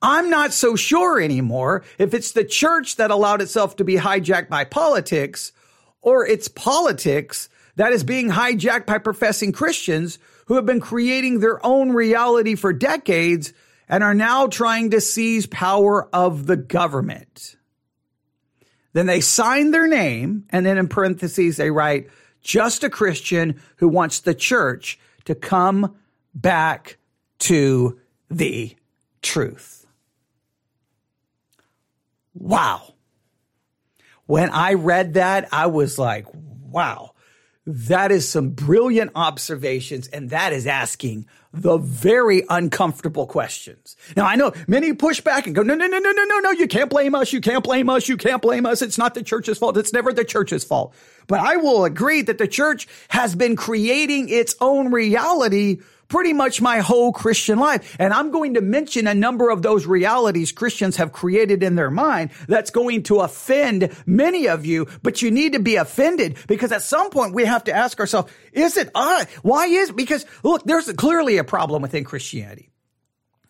I'm 0.00 0.30
not 0.30 0.52
so 0.52 0.76
sure 0.76 1.20
anymore 1.20 1.84
if 1.98 2.14
it's 2.14 2.32
the 2.32 2.44
church 2.44 2.96
that 2.96 3.10
allowed 3.10 3.42
itself 3.42 3.76
to 3.76 3.84
be 3.84 3.96
hijacked 3.96 4.48
by 4.48 4.64
politics 4.64 5.52
or 6.00 6.26
it's 6.26 6.48
politics 6.48 7.48
that 7.76 7.92
is 7.92 8.04
being 8.04 8.30
hijacked 8.30 8.86
by 8.86 8.98
professing 8.98 9.52
Christians 9.52 10.18
who 10.48 10.54
have 10.54 10.66
been 10.66 10.80
creating 10.80 11.40
their 11.40 11.64
own 11.64 11.92
reality 11.92 12.54
for 12.54 12.72
decades 12.72 13.52
and 13.86 14.02
are 14.02 14.14
now 14.14 14.46
trying 14.46 14.90
to 14.90 15.00
seize 15.00 15.46
power 15.46 16.08
of 16.14 16.46
the 16.46 16.56
government. 16.56 17.56
Then 18.94 19.04
they 19.04 19.20
sign 19.20 19.70
their 19.70 19.86
name, 19.86 20.46
and 20.48 20.64
then 20.64 20.78
in 20.78 20.88
parentheses, 20.88 21.58
they 21.58 21.70
write, 21.70 22.08
just 22.40 22.82
a 22.82 22.88
Christian 22.88 23.60
who 23.76 23.88
wants 23.88 24.20
the 24.20 24.34
church 24.34 24.98
to 25.26 25.34
come 25.34 25.94
back 26.34 26.96
to 27.40 28.00
the 28.30 28.74
truth. 29.20 29.86
Wow. 32.32 32.94
When 34.24 34.48
I 34.48 34.74
read 34.74 35.14
that, 35.14 35.48
I 35.52 35.66
was 35.66 35.98
like, 35.98 36.26
wow, 36.32 37.12
that 37.70 38.10
is 38.10 38.26
some 38.26 38.48
brilliant 38.48 39.10
observations. 39.14 40.08
And 40.08 40.30
that 40.30 40.54
is 40.54 40.66
asking 40.66 41.26
the 41.52 41.76
very 41.76 42.42
uncomfortable 42.48 43.26
questions. 43.26 43.94
Now, 44.16 44.24
I 44.24 44.36
know 44.36 44.52
many 44.66 44.94
push 44.94 45.20
back 45.20 45.46
and 45.46 45.54
go, 45.54 45.62
no, 45.62 45.74
no, 45.74 45.86
no, 45.86 45.98
no, 45.98 46.10
no, 46.12 46.24
no, 46.24 46.38
no. 46.38 46.50
You 46.52 46.66
can't 46.66 46.88
blame 46.88 47.14
us. 47.14 47.30
You 47.30 47.42
can't 47.42 47.62
blame 47.62 47.90
us. 47.90 48.08
You 48.08 48.16
can't 48.16 48.40
blame 48.40 48.64
us. 48.64 48.80
It's 48.80 48.96
not 48.96 49.12
the 49.14 49.22
church's 49.22 49.58
fault. 49.58 49.76
It's 49.76 49.92
never 49.92 50.14
the 50.14 50.24
church's 50.24 50.64
fault. 50.64 50.94
But 51.26 51.40
I 51.40 51.56
will 51.56 51.84
agree 51.84 52.22
that 52.22 52.38
the 52.38 52.48
church 52.48 52.88
has 53.08 53.34
been 53.34 53.54
creating 53.54 54.30
its 54.30 54.56
own 54.62 54.90
reality 54.90 55.80
pretty 56.08 56.32
much 56.32 56.60
my 56.60 56.78
whole 56.78 57.12
Christian 57.12 57.58
life. 57.58 57.96
And 57.98 58.12
I'm 58.12 58.30
going 58.30 58.54
to 58.54 58.60
mention 58.60 59.06
a 59.06 59.14
number 59.14 59.50
of 59.50 59.62
those 59.62 59.86
realities 59.86 60.52
Christians 60.52 60.96
have 60.96 61.12
created 61.12 61.62
in 61.62 61.74
their 61.74 61.90
mind 61.90 62.30
that's 62.48 62.70
going 62.70 63.04
to 63.04 63.20
offend 63.20 63.94
many 64.06 64.48
of 64.48 64.66
you, 64.66 64.88
but 65.02 65.22
you 65.22 65.30
need 65.30 65.52
to 65.52 65.60
be 65.60 65.76
offended 65.76 66.36
because 66.46 66.72
at 66.72 66.82
some 66.82 67.10
point 67.10 67.34
we 67.34 67.44
have 67.44 67.64
to 67.64 67.72
ask 67.72 68.00
ourselves, 68.00 68.32
is 68.52 68.76
it 68.76 68.90
I? 68.94 69.26
Why 69.42 69.66
is, 69.66 69.92
because 69.92 70.24
look, 70.42 70.64
there's 70.64 70.90
clearly 70.92 71.36
a 71.38 71.44
problem 71.44 71.82
within 71.82 72.04
Christianity. 72.04 72.70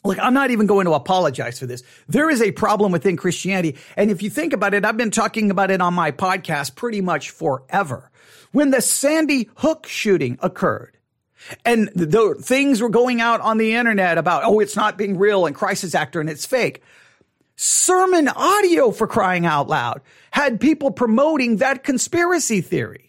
Look, 0.04 0.18
I'm 0.20 0.34
not 0.34 0.50
even 0.50 0.66
going 0.66 0.86
to 0.86 0.92
apologize 0.92 1.58
for 1.58 1.66
this. 1.66 1.82
There 2.08 2.30
is 2.30 2.40
a 2.40 2.52
problem 2.52 2.92
within 2.92 3.16
Christianity. 3.16 3.76
And 3.96 4.10
if 4.10 4.22
you 4.22 4.30
think 4.30 4.52
about 4.52 4.72
it, 4.72 4.84
I've 4.84 4.96
been 4.96 5.10
talking 5.10 5.50
about 5.50 5.70
it 5.70 5.80
on 5.80 5.92
my 5.92 6.12
podcast 6.12 6.76
pretty 6.76 7.00
much 7.00 7.30
forever. 7.30 8.10
When 8.52 8.70
the 8.70 8.80
Sandy 8.80 9.50
Hook 9.56 9.86
shooting 9.86 10.38
occurred, 10.40 10.97
and 11.64 11.88
the 11.94 12.34
things 12.40 12.80
were 12.80 12.88
going 12.88 13.20
out 13.20 13.40
on 13.40 13.58
the 13.58 13.74
internet 13.74 14.18
about, 14.18 14.44
oh, 14.44 14.60
it's 14.60 14.76
not 14.76 14.98
being 14.98 15.18
real 15.18 15.46
and 15.46 15.54
crisis 15.54 15.94
actor 15.94 16.20
and 16.20 16.28
it's 16.28 16.46
fake. 16.46 16.82
SermonAudio 17.56 18.94
for 18.94 19.06
crying 19.06 19.44
out 19.44 19.68
loud 19.68 20.00
had 20.30 20.60
people 20.60 20.90
promoting 20.90 21.56
that 21.56 21.82
conspiracy 21.82 22.60
theory. 22.60 23.07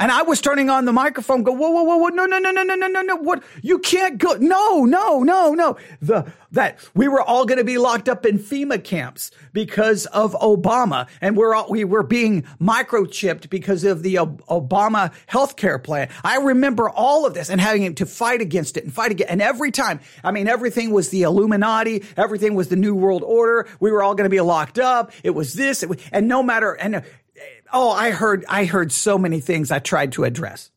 And 0.00 0.10
I 0.10 0.22
was 0.22 0.40
turning 0.40 0.70
on 0.70 0.86
the 0.86 0.92
microphone, 0.94 1.42
go, 1.42 1.52
whoa, 1.52 1.68
whoa, 1.68 1.82
whoa, 1.82 1.96
whoa, 1.98 2.08
no, 2.08 2.24
no, 2.24 2.38
no, 2.38 2.50
no, 2.50 2.62
no, 2.62 2.74
no, 2.74 2.86
no, 2.86 3.02
no, 3.02 3.16
what? 3.16 3.44
You 3.62 3.78
can't 3.78 4.16
go. 4.16 4.32
No, 4.32 4.86
no, 4.86 5.22
no, 5.22 5.52
no. 5.52 5.76
The, 6.00 6.32
that 6.52 6.78
we 6.94 7.06
were 7.06 7.20
all 7.20 7.44
to 7.58 7.64
be 7.64 7.76
locked 7.76 8.08
up 8.08 8.24
in 8.24 8.38
FEMA 8.38 8.82
camps 8.82 9.30
because 9.52 10.06
of 10.06 10.32
Obama. 10.32 11.06
And 11.20 11.36
we're 11.36 11.54
all, 11.54 11.68
we 11.68 11.84
were 11.84 12.02
being 12.02 12.44
microchipped 12.58 13.50
because 13.50 13.84
of 13.84 14.02
the 14.02 14.14
Obama 14.14 15.12
healthcare 15.28 15.82
plan. 15.82 16.08
I 16.24 16.38
remember 16.38 16.88
all 16.88 17.26
of 17.26 17.34
this 17.34 17.50
and 17.50 17.60
having 17.60 17.94
to 17.96 18.06
fight 18.06 18.40
against 18.40 18.78
it 18.78 18.84
and 18.84 18.92
fight 18.92 19.10
against, 19.10 19.30
and 19.30 19.42
every 19.42 19.70
time, 19.70 20.00
I 20.24 20.30
mean, 20.30 20.48
everything 20.48 20.92
was 20.92 21.10
the 21.10 21.22
Illuminati. 21.24 22.04
Everything 22.16 22.54
was 22.54 22.68
the 22.68 22.76
New 22.76 22.94
World 22.94 23.22
Order. 23.22 23.68
We 23.80 23.92
were 23.92 24.02
all 24.02 24.16
to 24.16 24.28
be 24.28 24.40
locked 24.40 24.78
up. 24.78 25.12
It 25.22 25.30
was 25.30 25.52
this. 25.54 25.82
It 25.82 25.88
was, 25.90 25.98
and 26.10 26.26
no 26.26 26.42
matter, 26.42 26.72
and 26.72 27.02
oh, 27.72 27.90
I 27.90 28.10
heard, 28.10 28.44
I 28.48 28.64
heard 28.64 28.92
so 28.92 29.18
many 29.18 29.40
things 29.40 29.70
I 29.70 29.78
tried 29.78 30.12
to 30.12 30.24
address. 30.24 30.70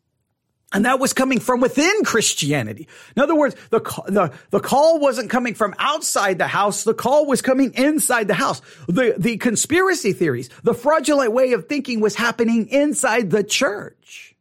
And 0.74 0.86
that 0.86 1.00
was 1.00 1.14
coming 1.14 1.40
from 1.40 1.62
within 1.62 2.04
Christianity. 2.04 2.88
In 3.16 3.22
other 3.22 3.36
words, 3.36 3.56
the, 3.70 3.80
the, 4.08 4.34
the 4.50 4.60
call 4.60 5.00
wasn't 5.00 5.30
coming 5.30 5.54
from 5.54 5.76
outside 5.78 6.40
the 6.40 6.48
house. 6.48 6.84
The 6.84 6.96
call 6.96 7.28
was 7.28 7.44
coming 7.44 7.76
inside 7.76 8.28
the 8.28 8.34
house. 8.34 8.60
The, 8.88 9.14
the 9.16 9.38
conspiracy 9.38 10.14
theories, 10.14 10.50
the 10.64 10.74
fraudulent 10.74 11.32
way 11.32 11.54
of 11.54 11.68
thinking 11.68 12.00
was 12.00 12.16
happening 12.16 12.68
inside 12.70 13.30
the 13.30 13.44
church, 13.44 14.36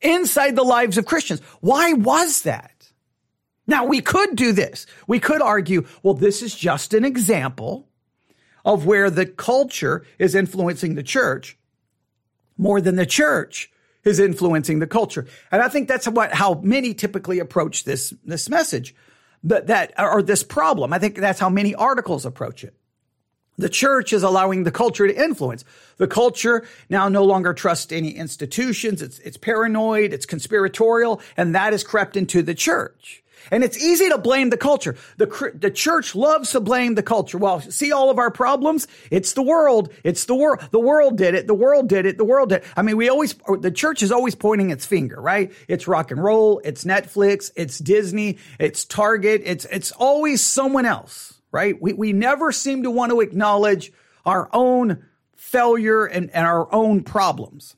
inside 0.00 0.56
the 0.56 0.64
lives 0.64 0.98
of 0.98 1.06
Christians. 1.06 1.40
Why 1.60 1.92
was 1.92 2.42
that? 2.42 2.72
Now 3.68 3.84
we 3.84 4.00
could 4.00 4.34
do 4.34 4.52
this. 4.52 4.86
We 5.06 5.20
could 5.20 5.40
argue, 5.40 5.86
well, 6.02 6.14
this 6.14 6.42
is 6.42 6.56
just 6.56 6.92
an 6.92 7.04
example 7.04 7.88
of 8.64 8.84
where 8.84 9.10
the 9.10 9.26
culture 9.26 10.04
is 10.18 10.34
influencing 10.34 10.96
the 10.96 11.04
church 11.04 11.56
more 12.56 12.80
than 12.80 12.96
the 12.96 13.06
church 13.06 13.70
is 14.04 14.18
influencing 14.18 14.78
the 14.78 14.86
culture. 14.86 15.26
And 15.50 15.62
I 15.62 15.68
think 15.68 15.88
that's 15.88 16.08
what, 16.08 16.32
how 16.32 16.54
many 16.54 16.94
typically 16.94 17.38
approach 17.38 17.84
this, 17.84 18.12
this 18.24 18.48
message, 18.48 18.94
that, 19.44 19.68
that, 19.68 19.92
or 19.98 20.22
this 20.22 20.42
problem. 20.42 20.92
I 20.92 20.98
think 20.98 21.16
that's 21.16 21.40
how 21.40 21.48
many 21.48 21.74
articles 21.74 22.26
approach 22.26 22.64
it. 22.64 22.74
The 23.58 23.68
church 23.68 24.12
is 24.12 24.22
allowing 24.22 24.64
the 24.64 24.70
culture 24.70 25.06
to 25.06 25.14
influence. 25.14 25.64
The 25.98 26.08
culture 26.08 26.66
now 26.88 27.08
no 27.08 27.22
longer 27.22 27.52
trusts 27.52 27.92
any 27.92 28.10
institutions. 28.10 29.02
It's, 29.02 29.18
it's 29.20 29.36
paranoid. 29.36 30.12
It's 30.12 30.26
conspiratorial. 30.26 31.20
And 31.36 31.54
that 31.54 31.72
has 31.72 31.84
crept 31.84 32.16
into 32.16 32.42
the 32.42 32.54
church. 32.54 33.21
And 33.50 33.64
it's 33.64 33.76
easy 33.78 34.08
to 34.08 34.18
blame 34.18 34.50
the 34.50 34.56
culture. 34.56 34.96
The, 35.16 35.52
the 35.54 35.70
church 35.70 36.14
loves 36.14 36.50
to 36.52 36.60
blame 36.60 36.94
the 36.94 37.02
culture. 37.02 37.38
Well, 37.38 37.60
see 37.60 37.92
all 37.92 38.10
of 38.10 38.18
our 38.18 38.30
problems? 38.30 38.86
It's 39.10 39.32
the 39.32 39.42
world. 39.42 39.92
It's 40.04 40.24
the 40.24 40.34
world. 40.34 40.60
The 40.70 40.80
world 40.80 41.18
did 41.18 41.34
it. 41.34 41.46
The 41.46 41.54
world 41.54 41.88
did 41.88 42.06
it. 42.06 42.18
The 42.18 42.24
world 42.24 42.50
did. 42.50 42.62
It. 42.62 42.64
I 42.76 42.82
mean, 42.82 42.96
we 42.96 43.08
always, 43.08 43.34
the 43.60 43.70
church 43.70 44.02
is 44.02 44.12
always 44.12 44.34
pointing 44.34 44.70
its 44.70 44.86
finger, 44.86 45.20
right? 45.20 45.52
It's 45.68 45.88
rock 45.88 46.10
and 46.10 46.22
roll. 46.22 46.60
It's 46.64 46.84
Netflix. 46.84 47.50
It's 47.56 47.78
Disney. 47.78 48.38
It's 48.58 48.84
Target. 48.84 49.42
It's, 49.44 49.64
it's 49.66 49.92
always 49.92 50.40
someone 50.40 50.86
else, 50.86 51.40
right? 51.50 51.80
We, 51.80 51.92
we 51.92 52.12
never 52.12 52.52
seem 52.52 52.84
to 52.84 52.90
want 52.90 53.10
to 53.10 53.20
acknowledge 53.20 53.92
our 54.24 54.48
own 54.52 55.04
failure 55.36 56.04
and, 56.04 56.30
and 56.30 56.46
our 56.46 56.72
own 56.72 57.02
problems 57.02 57.76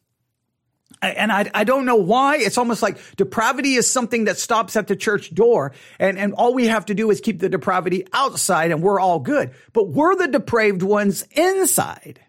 and 1.11 1.33
I, 1.33 1.51
I 1.55 1.65
don't 1.65 1.85
know 1.85 1.97
why. 1.97 2.37
It's 2.37 2.59
almost 2.59 2.83
like 2.83 2.99
depravity 3.17 3.75
is 3.75 3.91
something 3.91 4.25
that 4.25 4.39
stops 4.39 4.77
at 4.77 4.87
the 4.87 4.97
church 4.97 5.35
door. 5.35 5.73
And, 5.99 6.19
and 6.19 6.35
all 6.35 6.55
we 6.55 6.67
have 6.67 6.87
to 6.87 6.95
do 6.95 7.11
is 7.11 7.21
keep 7.21 7.41
the 7.41 7.49
depravity 7.49 8.07
outside 8.13 8.71
and 8.71 8.83
we're 8.83 9.01
all 9.01 9.21
good. 9.21 9.53
But 9.73 9.89
we're 9.89 10.17
the 10.17 10.29
depraved 10.29 10.83
ones 10.83 11.25
inside. 11.33 12.21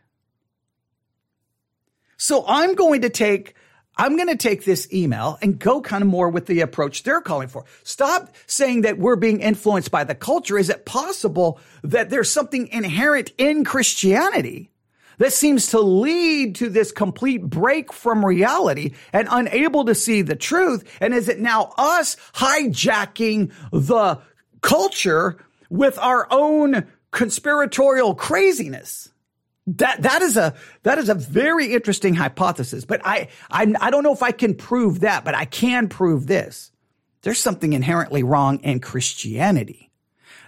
So 2.18 2.46
I'm 2.48 2.76
going 2.76 3.02
to 3.02 3.10
take, 3.10 3.56
I'm 3.98 4.16
going 4.16 4.30
to 4.30 4.38
take 4.38 4.66
this 4.66 4.92
email 4.94 5.38
and 5.42 5.60
go 5.60 5.82
kind 5.82 6.02
of 6.02 6.08
more 6.08 6.30
with 6.30 6.46
the 6.46 6.62
approach 6.62 7.04
they're 7.04 7.22
calling 7.22 7.48
for. 7.48 7.66
Stop 7.84 8.34
saying 8.48 8.82
that 8.82 8.98
we're 8.98 9.16
being 9.16 9.42
influenced 9.42 9.92
by 9.92 10.04
the 10.04 10.16
culture. 10.16 10.58
Is 10.58 10.70
it 10.70 10.86
possible 10.86 11.60
that 11.84 12.10
there's 12.10 12.32
something 12.32 12.68
inherent 12.70 13.32
in 13.38 13.64
Christianity 13.64 14.72
that 15.18 15.34
seems 15.34 15.68
to 15.68 15.80
lead 15.80 16.56
to 16.56 16.70
this 16.70 16.92
complete 16.92 17.44
break 17.44 17.94
from 17.94 18.26
reality 18.26 18.94
and 19.14 19.28
unable 19.32 19.86
to 19.86 19.96
see 19.96 20.22
the 20.22 20.36
truth? 20.36 20.84
And 21.00 21.14
is 21.14 21.30
it 21.30 21.40
now 21.40 21.74
us 21.78 22.18
hijacking 22.34 23.52
the 23.72 24.20
culture 24.62 25.38
with 25.70 25.98
our 26.00 26.28
own 26.32 26.88
conspiratorial 27.12 28.16
craziness? 28.16 29.10
That 29.68 30.04
that 30.04 30.22
is 30.22 30.38
a 30.38 30.54
that 30.84 31.00
is 31.00 31.10
a 31.10 31.16
very 31.16 31.74
interesting 31.74 32.14
hypothesis, 32.14 32.86
but 32.86 33.02
I 33.04 33.30
I 33.50 33.74
I 33.82 33.90
don't 33.90 34.04
know 34.04 34.14
if 34.14 34.22
I 34.22 34.32
can 34.32 34.54
prove 34.54 35.00
that, 35.00 35.26
but 35.26 35.34
I 35.34 35.46
can 35.46 35.88
prove 35.90 36.28
this. 36.28 36.72
There's 37.24 37.40
something 37.40 37.74
inherently 37.74 38.22
wrong 38.22 38.60
in 38.60 38.80
Christianity 38.80 39.90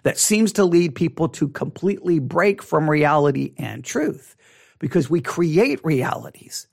that 0.03 0.19
seems 0.19 0.53
to 0.53 0.63
lead 0.63 0.93
people 0.93 1.29
to 1.29 1.47
completely 1.47 2.19
break 2.19 2.61
from 2.61 2.87
reality 2.87 3.55
and 3.57 3.83
truth 3.83 4.36
because 4.79 5.09
we 5.09 5.21
create 5.21 5.83
realities 5.83 6.67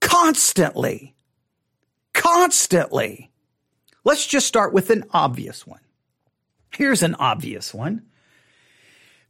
constantly. 0.00 1.14
Constantly. 2.12 3.30
Let's 4.04 4.26
just 4.26 4.46
start 4.46 4.72
with 4.72 4.90
an 4.90 5.04
obvious 5.12 5.66
one. 5.66 5.80
Here's 6.70 7.02
an 7.02 7.14
obvious 7.16 7.72
one. 7.72 8.02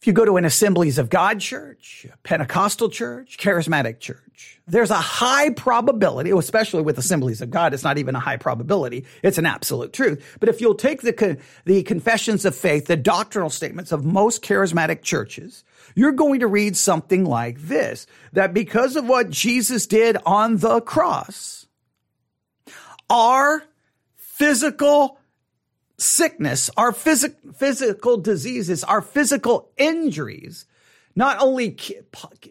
If 0.02 0.08
you 0.08 0.12
go 0.12 0.24
to 0.24 0.36
an 0.36 0.44
Assemblies 0.44 0.98
of 0.98 1.10
God 1.10 1.38
church, 1.38 2.08
Pentecostal 2.24 2.88
church, 2.88 3.38
charismatic 3.38 4.00
church, 4.00 4.60
there's 4.66 4.90
a 4.90 4.96
high 4.96 5.50
probability, 5.50 6.32
oh, 6.32 6.40
especially 6.40 6.82
with 6.82 6.98
Assemblies 6.98 7.40
of 7.40 7.50
God, 7.50 7.72
it's 7.72 7.84
not 7.84 7.98
even 7.98 8.16
a 8.16 8.18
high 8.18 8.36
probability. 8.36 9.06
It's 9.22 9.38
an 9.38 9.46
absolute 9.46 9.92
truth. 9.92 10.38
But 10.40 10.48
if 10.48 10.60
you'll 10.60 10.74
take 10.74 11.02
the, 11.02 11.38
the 11.66 11.84
confessions 11.84 12.44
of 12.44 12.56
faith, 12.56 12.86
the 12.86 12.96
doctrinal 12.96 13.48
statements 13.48 13.92
of 13.92 14.04
most 14.04 14.42
charismatic 14.42 15.02
churches, 15.02 15.62
you're 15.94 16.10
going 16.10 16.40
to 16.40 16.48
read 16.48 16.76
something 16.76 17.24
like 17.24 17.60
this, 17.60 18.08
that 18.32 18.52
because 18.52 18.96
of 18.96 19.06
what 19.06 19.30
Jesus 19.30 19.86
did 19.86 20.16
on 20.26 20.56
the 20.56 20.80
cross, 20.80 21.68
our 23.08 23.62
physical 24.16 25.20
sickness, 26.02 26.70
our 26.76 26.92
phys- 26.92 27.34
physical 27.54 28.16
diseases, 28.16 28.84
our 28.84 29.00
physical 29.00 29.70
injuries, 29.76 30.66
not 31.14 31.40
only, 31.40 31.76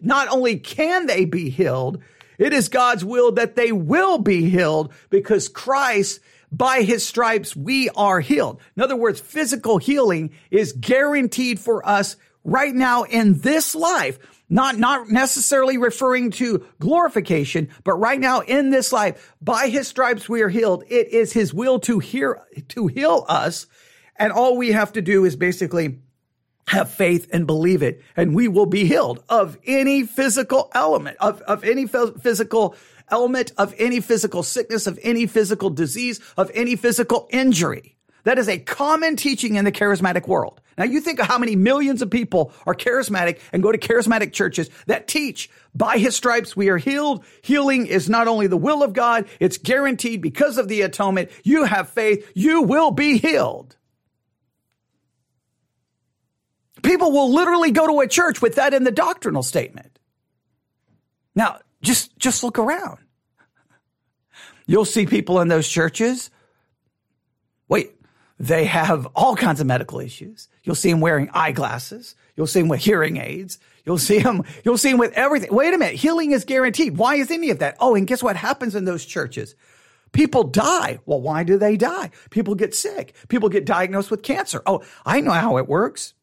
not 0.01 0.27
only 0.29 0.58
can 0.58 1.08
they 1.08 1.25
be 1.25 1.50
healed, 1.50 2.01
It 2.41 2.53
is 2.53 2.70
God's 2.70 3.05
will 3.05 3.34
that 3.34 3.55
they 3.55 3.72
will 3.72 4.17
be 4.17 4.50
healed 4.50 4.91
because 5.12 5.48
Christ 5.48 6.22
by 6.51 6.81
his 6.81 7.05
stripes, 7.05 7.55
we 7.55 7.89
are 7.89 8.20
healed. 8.20 8.60
In 8.75 8.81
other 8.81 8.96
words, 8.96 9.20
physical 9.20 9.77
healing 9.77 10.31
is 10.50 10.74
guaranteed 10.74 11.60
for 11.60 11.88
us 11.88 12.17
right 12.43 12.74
now 12.74 13.03
in 13.03 13.39
this 13.41 13.75
life. 13.75 14.17
Not, 14.51 14.77
not 14.77 15.10
necessarily 15.10 15.77
referring 15.77 16.31
to 16.31 16.65
glorification, 16.77 17.70
but 17.86 17.93
right 17.93 18.20
now 18.20 18.41
in 18.41 18.70
this 18.70 18.91
life, 18.91 19.34
by 19.41 19.70
his 19.70 19.88
stripes 19.88 20.27
we 20.27 20.41
are 20.41 20.50
healed. 20.50 20.84
It 20.89 21.08
is 21.08 21.31
his 21.31 21.53
will 21.53 21.79
to 21.79 22.00
hear, 22.00 22.41
to 22.67 22.88
heal 22.88 23.25
us. 23.29 23.65
And 24.17 24.34
all 24.34 24.58
we 24.58 24.74
have 24.74 24.91
to 24.93 25.01
do 25.01 25.24
is 25.24 25.38
basically 25.38 26.00
have 26.67 26.91
faith 26.91 27.29
and 27.31 27.48
believe 27.48 27.81
it, 27.81 28.01
and 28.17 28.36
we 28.36 28.50
will 28.50 28.65
be 28.65 28.84
healed 28.86 29.24
of 29.29 29.58
any 29.65 30.03
physical 30.03 30.70
element, 30.74 31.15
of, 31.22 31.41
of 31.43 31.63
any 31.63 31.88
physical 31.88 32.75
element, 33.10 33.53
of 33.58 33.74
any 33.77 34.01
physical 34.01 34.43
sickness, 34.43 34.86
of 34.86 35.00
any 35.01 35.27
physical 35.27 35.70
disease, 35.70 36.20
of 36.36 36.51
any 36.53 36.75
physical 36.75 37.27
injury. 37.31 37.96
That 38.23 38.37
is 38.37 38.47
a 38.47 38.59
common 38.59 39.15
teaching 39.15 39.55
in 39.55 39.65
the 39.65 39.71
charismatic 39.71 40.27
world. 40.27 40.61
Now 40.77 40.85
you 40.85 41.01
think 41.01 41.19
of 41.19 41.27
how 41.27 41.37
many 41.37 41.55
millions 41.55 42.01
of 42.01 42.09
people 42.09 42.53
are 42.65 42.75
charismatic 42.75 43.39
and 43.51 43.63
go 43.63 43.71
to 43.71 43.77
charismatic 43.77 44.31
churches 44.33 44.69
that 44.87 45.07
teach 45.07 45.49
by 45.75 45.97
his 45.97 46.15
stripes 46.15 46.55
we 46.55 46.69
are 46.69 46.77
healed. 46.77 47.23
Healing 47.41 47.87
is 47.87 48.09
not 48.09 48.27
only 48.27 48.47
the 48.47 48.57
will 48.57 48.83
of 48.83 48.93
God, 48.93 49.27
it's 49.39 49.57
guaranteed 49.57 50.21
because 50.21 50.57
of 50.57 50.67
the 50.67 50.81
atonement. 50.81 51.29
You 51.43 51.65
have 51.65 51.89
faith, 51.89 52.31
you 52.35 52.63
will 52.63 52.91
be 52.91 53.17
healed. 53.17 53.75
People 56.83 57.11
will 57.11 57.31
literally 57.31 57.71
go 57.71 57.87
to 57.87 57.99
a 58.01 58.07
church 58.07 58.41
with 58.41 58.55
that 58.55 58.73
in 58.73 58.83
the 58.83 58.91
doctrinal 58.91 59.43
statement. 59.43 59.99
Now, 61.35 61.59
just, 61.81 62.17
just 62.17 62.43
look 62.43 62.59
around. 62.59 62.97
You'll 64.65 64.85
see 64.85 65.05
people 65.05 65.41
in 65.41 65.47
those 65.47 65.67
churches. 65.67 66.29
Wait, 67.67 67.93
they 68.41 68.65
have 68.65 69.05
all 69.13 69.36
kinds 69.36 69.62
of 69.62 69.67
medical 69.67 70.00
issues. 70.00 70.48
You'll 70.63 70.74
see 70.74 70.89
them 70.89 71.00
wearing 71.00 71.29
eyeglasses. 71.31 72.15
You'll 72.36 72.48
see 72.48 72.60
them 72.60 72.69
with 72.69 72.79
hearing 72.79 73.17
aids. 73.17 73.60
You'll 73.86 74.00
see 74.00 74.17
them, 74.17 74.43
you'll 74.65 74.79
see 74.79 74.89
them 74.89 74.98
with 74.98 75.13
everything. 75.13 75.53
Wait 75.53 75.75
a 75.75 75.77
minute. 75.77 75.93
Healing 75.93 76.31
is 76.31 76.43
guaranteed. 76.43 76.98
Why 76.98 77.15
is 77.15 77.29
any 77.29 77.51
of 77.51 77.60
that? 77.60 77.77
Oh, 77.79 77.93
and 77.93 78.07
guess 78.07 78.24
what 78.24 78.36
happens 78.36 78.74
in 78.74 78.86
those 78.86 79.05
churches? 79.05 79.53
People 80.12 80.43
die. 80.43 80.98
Well, 81.05 81.21
why 81.21 81.43
do 81.43 81.60
they 81.60 81.77
die? 81.77 82.10
People 82.31 82.55
get 82.55 82.74
sick. 82.74 83.13
People 83.27 83.48
get 83.48 83.63
diagnosed 83.63 84.10
with 84.10 84.24
cancer. 84.24 84.63
Oh, 84.65 84.81
I 85.05 85.21
know 85.21 85.31
how 85.31 85.57
it 85.57 85.69
works 85.69 86.15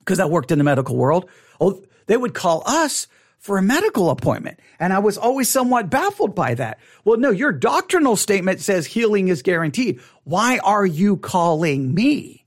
because 0.00 0.20
I 0.20 0.26
worked 0.26 0.52
in 0.52 0.58
the 0.58 0.64
medical 0.64 0.96
world. 0.96 1.30
Oh, 1.58 1.82
they 2.08 2.18
would 2.18 2.34
call 2.34 2.62
us 2.66 3.06
for 3.38 3.58
a 3.58 3.62
medical 3.62 4.10
appointment. 4.10 4.60
And 4.78 4.92
I 4.92 4.98
was 4.98 5.16
always 5.16 5.48
somewhat 5.48 5.90
baffled 5.90 6.34
by 6.34 6.54
that. 6.54 6.78
Well, 7.04 7.18
no, 7.18 7.30
your 7.30 7.52
doctrinal 7.52 8.16
statement 8.16 8.60
says 8.60 8.86
healing 8.86 9.28
is 9.28 9.42
guaranteed. 9.42 10.00
Why 10.24 10.58
are 10.58 10.86
you 10.86 11.16
calling 11.16 11.94
me? 11.94 12.44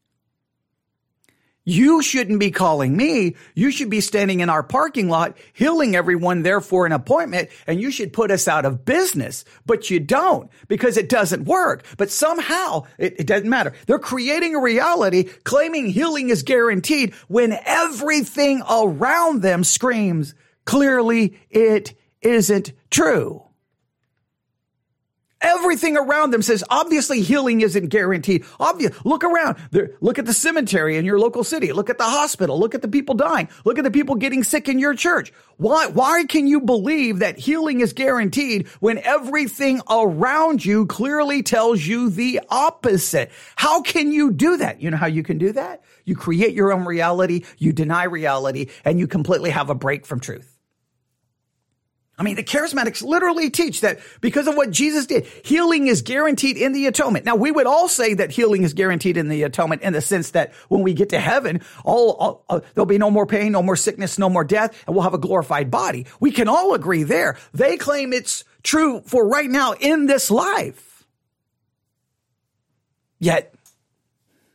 You 1.64 2.02
shouldn't 2.02 2.40
be 2.40 2.50
calling 2.50 2.98
me. 2.98 3.36
You 3.54 3.70
should 3.70 3.92
be 3.92 4.02
standing 4.02 4.40
in 4.40 4.50
our 4.50 4.64
parking 4.64 5.10
lot, 5.10 5.38
healing 5.54 5.96
everyone 5.96 6.42
there 6.42 6.60
for 6.60 6.88
an 6.88 6.92
appointment, 6.92 7.50
and 7.68 7.80
you 7.80 7.92
should 7.92 8.14
put 8.14 8.32
us 8.32 8.48
out 8.48 8.66
of 8.66 8.84
business. 8.84 9.46
But 9.66 9.92
you 9.92 10.00
don't 10.00 10.50
because 10.68 10.98
it 10.98 11.08
doesn't 11.08 11.46
work. 11.46 11.86
But 11.98 12.10
somehow 12.10 12.88
it, 12.98 13.20
it 13.20 13.28
doesn't 13.28 13.50
matter. 13.50 13.74
They're 13.86 14.00
creating 14.00 14.56
a 14.56 14.62
reality 14.62 15.26
claiming 15.44 15.86
healing 15.86 16.30
is 16.30 16.42
guaranteed 16.42 17.14
when 17.28 17.58
everything 17.64 18.64
around 18.68 19.44
them 19.44 19.64
screams, 19.64 20.34
clearly 20.72 21.38
it 21.50 21.94
isn't 22.22 22.72
true. 22.90 23.44
Everything 25.42 25.98
around 25.98 26.32
them 26.32 26.42
says 26.42 26.64
obviously 26.70 27.20
healing 27.22 27.60
isn't 27.60 27.90
guaranteed. 27.90 28.46
Obvious. 28.58 28.96
Look 29.04 29.26
around. 29.26 29.58
There, 29.72 29.92
look 30.00 30.18
at 30.18 30.26
the 30.26 30.34
cemetery 30.34 30.96
in 30.96 31.04
your 31.04 31.20
local 31.20 31.44
city. 31.44 31.74
Look 31.74 31.90
at 31.90 31.98
the 31.98 32.06
hospital. 32.06 32.58
Look 32.58 32.74
at 32.74 32.82
the 32.82 32.88
people 32.88 33.16
dying. 33.16 33.50
Look 33.66 33.80
at 33.80 33.84
the 33.84 33.92
people 33.92 34.16
getting 34.16 34.46
sick 34.46 34.70
in 34.70 34.80
your 34.80 34.94
church. 34.94 35.34
Why, 35.58 35.88
why 35.88 36.24
can 36.24 36.48
you 36.48 36.62
believe 36.62 37.20
that 37.20 37.38
healing 37.38 37.82
is 37.82 37.92
guaranteed 37.92 38.68
when 38.80 38.98
everything 39.00 39.82
around 39.90 40.64
you 40.64 40.86
clearly 40.86 41.44
tells 41.44 41.86
you 41.86 42.10
the 42.10 42.40
opposite? 42.48 43.30
How 43.58 43.82
can 43.82 44.14
you 44.14 44.32
do 44.32 44.56
that? 44.56 44.82
You 44.82 44.92
know 44.92 44.98
how 44.98 45.08
you 45.08 45.24
can 45.24 45.38
do 45.38 45.52
that? 45.52 45.84
You 46.06 46.16
create 46.16 46.54
your 46.54 46.72
own 46.72 46.86
reality. 46.86 47.44
You 47.58 47.74
deny 47.74 48.06
reality 48.06 48.70
and 48.86 49.00
you 49.00 49.08
completely 49.08 49.50
have 49.50 49.70
a 49.70 49.76
break 49.76 50.06
from 50.06 50.22
truth. 50.22 50.51
I 52.22 52.24
mean, 52.24 52.36
the 52.36 52.44
charismatics 52.44 53.02
literally 53.02 53.50
teach 53.50 53.82
that 53.82 54.00
because 54.22 54.46
of 54.46 54.56
what 54.56 54.70
Jesus 54.70 55.08
did, 55.08 55.26
healing 55.44 55.88
is 55.88 56.04
guaranteed 56.04 56.56
in 56.56 56.72
the 56.72 56.86
atonement. 56.86 57.26
Now, 57.26 57.36
we 57.36 57.50
would 57.50 57.66
all 57.66 57.88
say 57.88 58.14
that 58.14 58.30
healing 58.30 58.62
is 58.62 58.76
guaranteed 58.76 59.18
in 59.18 59.28
the 59.28 59.42
atonement 59.42 59.82
in 59.82 59.92
the 59.92 60.02
sense 60.02 60.30
that 60.30 60.54
when 60.70 60.84
we 60.84 60.94
get 60.94 61.10
to 61.10 61.20
heaven, 61.20 61.62
all, 61.84 62.12
all 62.12 62.46
uh, 62.48 62.60
there'll 62.76 62.86
be 62.86 63.00
no 63.00 63.10
more 63.10 63.26
pain, 63.26 63.52
no 63.54 63.64
more 63.64 63.76
sickness, 63.76 64.20
no 64.20 64.30
more 64.30 64.44
death, 64.44 64.84
and 64.86 64.96
we'll 64.96 65.02
have 65.02 65.16
a 65.16 65.18
glorified 65.18 65.72
body. 65.72 66.06
We 66.20 66.30
can 66.30 66.48
all 66.48 66.76
agree 66.76 67.02
there. 67.02 67.40
They 67.56 67.78
claim 67.78 68.14
it's 68.14 68.44
true 68.62 69.02
for 69.08 69.28
right 69.28 69.50
now 69.50 69.74
in 69.74 70.06
this 70.06 70.30
life. 70.30 71.04
Yet, 73.18 73.52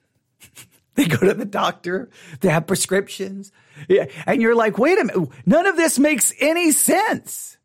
they 0.95 1.07
go 1.07 1.17
to 1.17 1.35
the 1.35 1.45
doctor, 1.45 2.11
they 2.43 2.49
have 2.49 2.69
prescriptions, 2.69 3.51
yeah, 3.89 4.05
and 4.25 4.41
you're 4.41 4.55
like, 4.55 4.79
wait 4.79 5.01
a 5.01 5.05
minute, 5.05 5.31
none 5.45 5.67
of 5.67 5.77
this 5.77 5.99
makes 5.99 6.33
any 6.39 6.71
sense. 6.71 7.56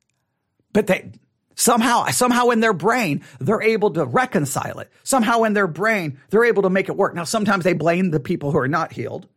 But 0.74 0.88
they 0.88 1.12
somehow, 1.56 2.06
somehow 2.08 2.50
in 2.50 2.60
their 2.60 2.74
brain, 2.74 3.24
they're 3.40 3.62
able 3.62 3.92
to 3.92 4.06
reconcile 4.06 4.80
it. 4.80 4.92
Somehow 5.04 5.44
in 5.44 5.54
their 5.54 5.68
brain, 5.68 6.20
they're 6.30 6.46
able 6.46 6.64
to 6.64 6.70
make 6.70 6.90
it 6.90 6.96
work. 6.98 7.14
Now, 7.14 7.24
sometimes 7.24 7.64
they 7.64 7.74
blame 7.74 8.12
the 8.12 8.20
people 8.20 8.52
who 8.52 8.58
are 8.58 8.68
not 8.68 8.92
healed, 8.92 9.28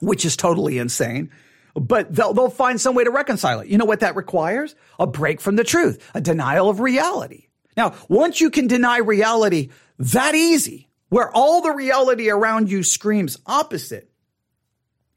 which 0.00 0.24
is 0.24 0.36
totally 0.36 0.78
insane. 0.78 1.30
But 1.74 2.14
they'll, 2.14 2.32
they'll 2.32 2.50
find 2.50 2.80
some 2.80 2.94
way 2.94 3.04
to 3.04 3.10
reconcile 3.10 3.60
it. 3.60 3.68
You 3.68 3.78
know 3.78 3.84
what 3.84 4.00
that 4.00 4.16
requires? 4.16 4.76
A 4.98 5.06
break 5.06 5.40
from 5.40 5.56
the 5.56 5.64
truth, 5.64 6.08
a 6.14 6.20
denial 6.20 6.68
of 6.68 6.78
reality. 6.78 7.48
Now, 7.76 7.94
once 8.08 8.40
you 8.40 8.50
can 8.50 8.68
deny 8.68 8.98
reality 8.98 9.70
that 9.98 10.34
easy, 10.36 10.88
where 11.08 11.30
all 11.30 11.62
the 11.62 11.72
reality 11.72 12.30
around 12.30 12.70
you 12.70 12.82
screams 12.82 13.38
opposite, 13.46 14.10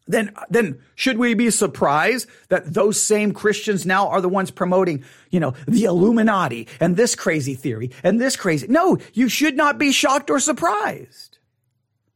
then, 0.08 0.34
then 0.50 0.80
should 0.96 1.18
we 1.18 1.34
be 1.34 1.50
surprised 1.50 2.28
that 2.50 2.74
those 2.74 3.02
same 3.02 3.34
Christians 3.34 3.86
now 3.86 4.08
are 4.08 4.22
the 4.22 4.30
ones 4.30 4.52
promoting, 4.52 5.04
you 5.30 5.40
know, 5.40 5.54
the 5.68 5.84
Illuminati 5.84 6.68
and 6.80 6.96
this 6.96 7.16
crazy 7.16 7.56
theory 7.56 7.92
and 8.04 8.20
this 8.20 8.36
crazy? 8.36 8.68
No, 8.68 8.98
you 9.14 9.30
should 9.30 9.58
not 9.58 9.78
be 9.78 9.92
shocked 9.92 10.30
or 10.30 10.40
surprised. 10.40 11.38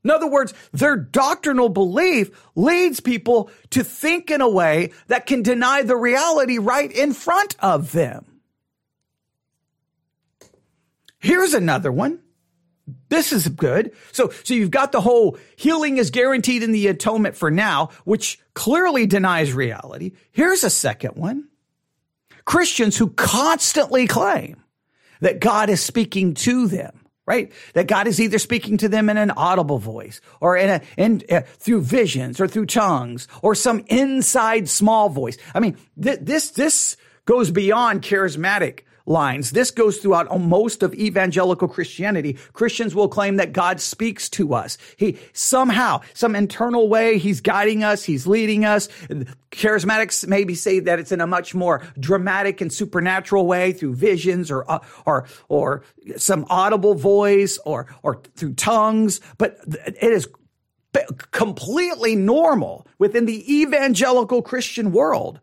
In 0.04 0.10
other 0.10 0.27
words, 0.27 0.54
their 0.71 0.95
doctrinal 0.95 1.69
belief 1.69 2.32
leads 2.56 2.99
people 2.99 3.51
to 3.69 3.84
think 3.84 4.32
in 4.32 4.41
a 4.41 4.49
way 4.49 4.93
that 5.08 5.27
can 5.27 5.43
deny 5.43 5.84
the 5.84 5.95
reality 5.95 6.58
right 6.58 6.91
in 6.91 7.13
front 7.13 7.56
of 7.60 7.91
them. 7.91 8.25
Here's 11.19 11.54
another 11.54 11.91
one. 11.91 12.19
This 13.10 13.32
is 13.32 13.48
good. 13.48 13.91
So, 14.12 14.32
so 14.44 14.54
you've 14.54 14.72
got 14.72 14.91
the 14.91 15.02
whole 15.02 15.38
healing 15.56 15.98
is 15.98 16.12
guaranteed 16.12 16.63
in 16.63 16.72
the 16.72 16.88
atonement 16.88 17.36
for 17.36 17.52
now, 17.52 17.89
which 18.06 18.39
clearly 18.54 19.06
denies 19.06 19.54
reality. 19.54 20.13
Here's 20.32 20.63
a 20.63 20.70
second 20.70 21.15
one. 21.15 21.48
Christians 22.46 22.98
who 22.98 23.10
constantly 23.10 24.08
claim 24.08 24.63
that 25.20 25.39
God 25.39 25.70
is 25.70 25.84
speaking 25.84 26.34
to 26.34 26.67
them, 26.67 27.00
right? 27.26 27.52
That 27.74 27.88
God 27.88 28.08
is 28.08 28.20
either 28.20 28.39
speaking 28.39 28.78
to 28.80 28.89
them 28.89 29.10
in 29.10 29.17
an 29.17 29.32
audible 29.32 29.78
voice 29.78 30.20
or 30.39 30.58
in 30.58 30.70
a, 30.70 30.82
in, 30.98 31.22
uh, 31.30 31.41
through 31.41 31.82
visions 31.82 32.41
or 32.41 32.48
through 32.48 32.65
tongues 32.65 33.28
or 33.41 33.56
some 33.56 33.86
inside 33.88 34.67
small 34.67 35.10
voice. 35.10 35.38
I 35.54 35.60
mean, 35.60 35.78
th- 36.02 36.20
this, 36.22 36.52
this 36.52 36.98
goes 37.26 37.52
beyond 37.52 38.02
charismatic 38.02 38.82
lines. 39.12 39.52
This 39.52 39.69
goes 39.71 39.97
throughout 39.97 40.28
most 40.39 40.82
of 40.82 40.93
evangelical 40.95 41.67
Christianity. 41.67 42.38
Christians 42.54 42.95
will 42.95 43.08
claim 43.08 43.36
that 43.36 43.54
God 43.54 43.80
speaks 43.80 44.30
to 44.32 44.54
us. 44.54 44.78
He 44.97 45.19
somehow, 45.34 46.02
some 46.13 46.36
internal 46.36 46.88
way, 46.88 47.17
he's 47.17 47.41
guiding 47.41 47.84
us, 47.84 48.04
he's 48.04 48.26
leading 48.26 48.65
us. 48.65 48.88
Charismatics 49.52 50.28
maybe 50.28 50.56
say 50.56 50.80
that 50.80 51.00
it's 51.00 51.12
in 51.12 51.21
a 51.21 51.28
much 51.28 51.54
more 51.54 51.84
dramatic 52.00 52.62
and 52.62 52.71
supernatural 52.71 53.45
way 53.45 53.74
through 53.74 53.95
visions 53.95 54.50
or 54.50 54.69
uh, 54.71 54.80
or 55.06 55.28
or 55.50 55.84
some 56.17 56.45
audible 56.50 56.95
voice 56.95 57.60
or 57.65 57.88
or 58.02 58.21
through 58.36 58.54
tongues, 58.54 59.19
but 59.38 59.60
it 59.86 60.12
is 60.12 60.28
completely 61.32 62.15
normal 62.15 62.86
within 63.00 63.26
the 63.26 63.62
evangelical 63.62 64.41
Christian 64.41 64.91
world 64.91 65.39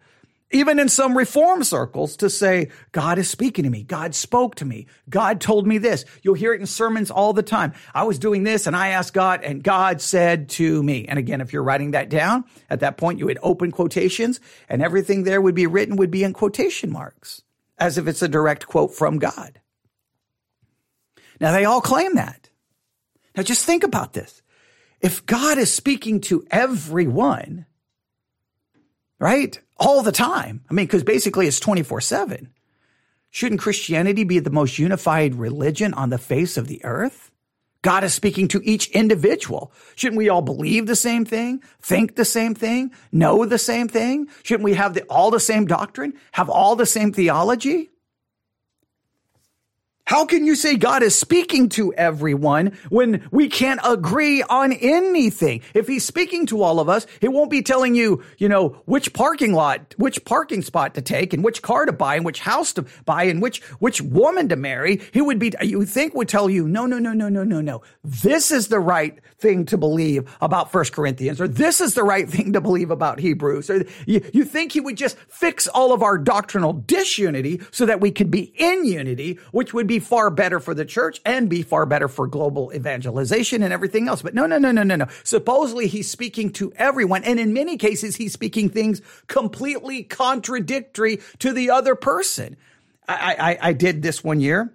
even 0.50 0.78
in 0.78 0.88
some 0.88 1.16
reform 1.16 1.62
circles 1.62 2.16
to 2.16 2.30
say, 2.30 2.70
God 2.92 3.18
is 3.18 3.28
speaking 3.28 3.64
to 3.64 3.70
me. 3.70 3.82
God 3.82 4.14
spoke 4.14 4.54
to 4.56 4.64
me. 4.64 4.86
God 5.10 5.40
told 5.40 5.66
me 5.66 5.76
this. 5.76 6.06
You'll 6.22 6.34
hear 6.34 6.54
it 6.54 6.60
in 6.60 6.66
sermons 6.66 7.10
all 7.10 7.34
the 7.34 7.42
time. 7.42 7.74
I 7.94 8.04
was 8.04 8.18
doing 8.18 8.44
this 8.44 8.66
and 8.66 8.74
I 8.74 8.88
asked 8.88 9.12
God 9.12 9.42
and 9.44 9.62
God 9.62 10.00
said 10.00 10.48
to 10.50 10.82
me. 10.82 11.04
And 11.06 11.18
again, 11.18 11.42
if 11.42 11.52
you're 11.52 11.62
writing 11.62 11.90
that 11.90 12.08
down, 12.08 12.44
at 12.70 12.80
that 12.80 12.96
point 12.96 13.18
you 13.18 13.26
would 13.26 13.38
open 13.42 13.70
quotations 13.70 14.40
and 14.70 14.82
everything 14.82 15.24
there 15.24 15.40
would 15.42 15.54
be 15.54 15.66
written 15.66 15.96
would 15.96 16.10
be 16.10 16.24
in 16.24 16.32
quotation 16.32 16.90
marks. 16.90 17.42
as 17.78 17.98
if 17.98 18.06
it's 18.06 18.22
a 18.22 18.28
direct 18.28 18.66
quote 18.66 18.94
from 18.94 19.18
God. 19.18 19.60
Now 21.40 21.52
they 21.52 21.64
all 21.64 21.80
claim 21.80 22.16
that. 22.16 22.50
Now 23.36 23.42
just 23.42 23.64
think 23.64 23.84
about 23.84 24.12
this. 24.12 24.42
If 25.00 25.24
God 25.26 25.58
is 25.58 25.72
speaking 25.72 26.20
to 26.22 26.44
everyone, 26.50 27.66
right? 29.18 29.58
All 29.76 30.02
the 30.02 30.12
time. 30.12 30.64
I 30.70 30.74
mean, 30.74 30.86
because 30.86 31.04
basically 31.04 31.46
it's 31.46 31.60
24 31.60 32.00
7. 32.00 32.52
Shouldn't 33.30 33.60
Christianity 33.60 34.24
be 34.24 34.38
the 34.38 34.50
most 34.50 34.78
unified 34.78 35.34
religion 35.34 35.92
on 35.94 36.10
the 36.10 36.18
face 36.18 36.56
of 36.56 36.66
the 36.66 36.84
earth? 36.84 37.30
God 37.82 38.02
is 38.02 38.12
speaking 38.12 38.48
to 38.48 38.60
each 38.64 38.90
individual. 38.90 39.72
Shouldn't 39.94 40.18
we 40.18 40.28
all 40.28 40.42
believe 40.42 40.86
the 40.86 40.96
same 40.96 41.24
thing, 41.24 41.62
think 41.80 42.16
the 42.16 42.24
same 42.24 42.54
thing, 42.54 42.90
know 43.12 43.44
the 43.44 43.58
same 43.58 43.86
thing? 43.86 44.28
Shouldn't 44.42 44.64
we 44.64 44.74
have 44.74 44.94
the, 44.94 45.02
all 45.04 45.30
the 45.30 45.38
same 45.38 45.66
doctrine, 45.66 46.14
have 46.32 46.50
all 46.50 46.74
the 46.74 46.86
same 46.86 47.12
theology? 47.12 47.90
How 50.08 50.24
can 50.24 50.46
you 50.46 50.56
say 50.56 50.78
God 50.78 51.02
is 51.02 51.14
speaking 51.14 51.68
to 51.68 51.92
everyone 51.92 52.78
when 52.88 53.28
we 53.30 53.50
can't 53.50 53.78
agree 53.84 54.42
on 54.42 54.72
anything? 54.72 55.60
If 55.74 55.86
he's 55.86 56.02
speaking 56.02 56.46
to 56.46 56.62
all 56.62 56.80
of 56.80 56.88
us, 56.88 57.06
he 57.20 57.28
won't 57.28 57.50
be 57.50 57.60
telling 57.60 57.94
you, 57.94 58.24
you 58.38 58.48
know, 58.48 58.70
which 58.86 59.12
parking 59.12 59.52
lot, 59.52 59.94
which 59.98 60.24
parking 60.24 60.62
spot 60.62 60.94
to 60.94 61.02
take 61.02 61.34
and 61.34 61.44
which 61.44 61.60
car 61.60 61.84
to 61.84 61.92
buy 61.92 62.16
and 62.16 62.24
which 62.24 62.40
house 62.40 62.72
to 62.72 62.86
buy 63.04 63.24
and 63.24 63.42
which, 63.42 63.60
which 63.80 64.00
woman 64.00 64.48
to 64.48 64.56
marry. 64.56 65.02
He 65.12 65.20
would 65.20 65.38
be, 65.38 65.52
you 65.60 65.84
think 65.84 66.14
would 66.14 66.26
tell 66.30 66.48
you, 66.48 66.66
no, 66.66 66.86
no, 66.86 66.98
no, 66.98 67.12
no, 67.12 67.28
no, 67.28 67.44
no, 67.44 67.60
no. 67.60 67.82
This 68.02 68.50
is 68.50 68.68
the 68.68 68.80
right 68.80 69.18
thing 69.36 69.66
to 69.66 69.76
believe 69.76 70.34
about 70.40 70.72
First 70.72 70.94
Corinthians, 70.94 71.38
or 71.38 71.48
this 71.48 71.82
is 71.82 71.92
the 71.92 72.02
right 72.02 72.30
thing 72.30 72.54
to 72.54 72.62
believe 72.62 72.90
about 72.90 73.20
Hebrews, 73.20 73.68
or 73.68 73.84
you, 74.06 74.24
you 74.32 74.46
think 74.46 74.72
he 74.72 74.80
would 74.80 74.96
just 74.96 75.18
fix 75.28 75.68
all 75.68 75.92
of 75.92 76.02
our 76.02 76.16
doctrinal 76.16 76.72
disunity 76.72 77.60
so 77.72 77.84
that 77.84 78.00
we 78.00 78.10
could 78.10 78.30
be 78.30 78.54
in 78.56 78.86
unity, 78.86 79.38
which 79.52 79.74
would 79.74 79.86
be 79.86 79.97
far 79.98 80.30
better 80.30 80.60
for 80.60 80.74
the 80.74 80.84
church 80.84 81.20
and 81.24 81.48
be 81.48 81.62
far 81.62 81.86
better 81.86 82.08
for 82.08 82.26
global 82.26 82.72
evangelization 82.74 83.62
and 83.62 83.72
everything 83.72 84.08
else. 84.08 84.22
But 84.22 84.34
no, 84.34 84.46
no, 84.46 84.58
no, 84.58 84.70
no, 84.70 84.82
no, 84.82 84.96
no. 84.96 85.06
Supposedly 85.24 85.86
he's 85.86 86.10
speaking 86.10 86.50
to 86.54 86.72
everyone. 86.76 87.24
And 87.24 87.38
in 87.38 87.52
many 87.52 87.76
cases, 87.76 88.16
he's 88.16 88.32
speaking 88.32 88.68
things 88.68 89.02
completely 89.26 90.02
contradictory 90.02 91.20
to 91.40 91.52
the 91.52 91.70
other 91.70 91.94
person. 91.94 92.56
I, 93.08 93.58
I, 93.62 93.68
I 93.68 93.72
did 93.72 94.02
this 94.02 94.22
one 94.22 94.40
year 94.40 94.72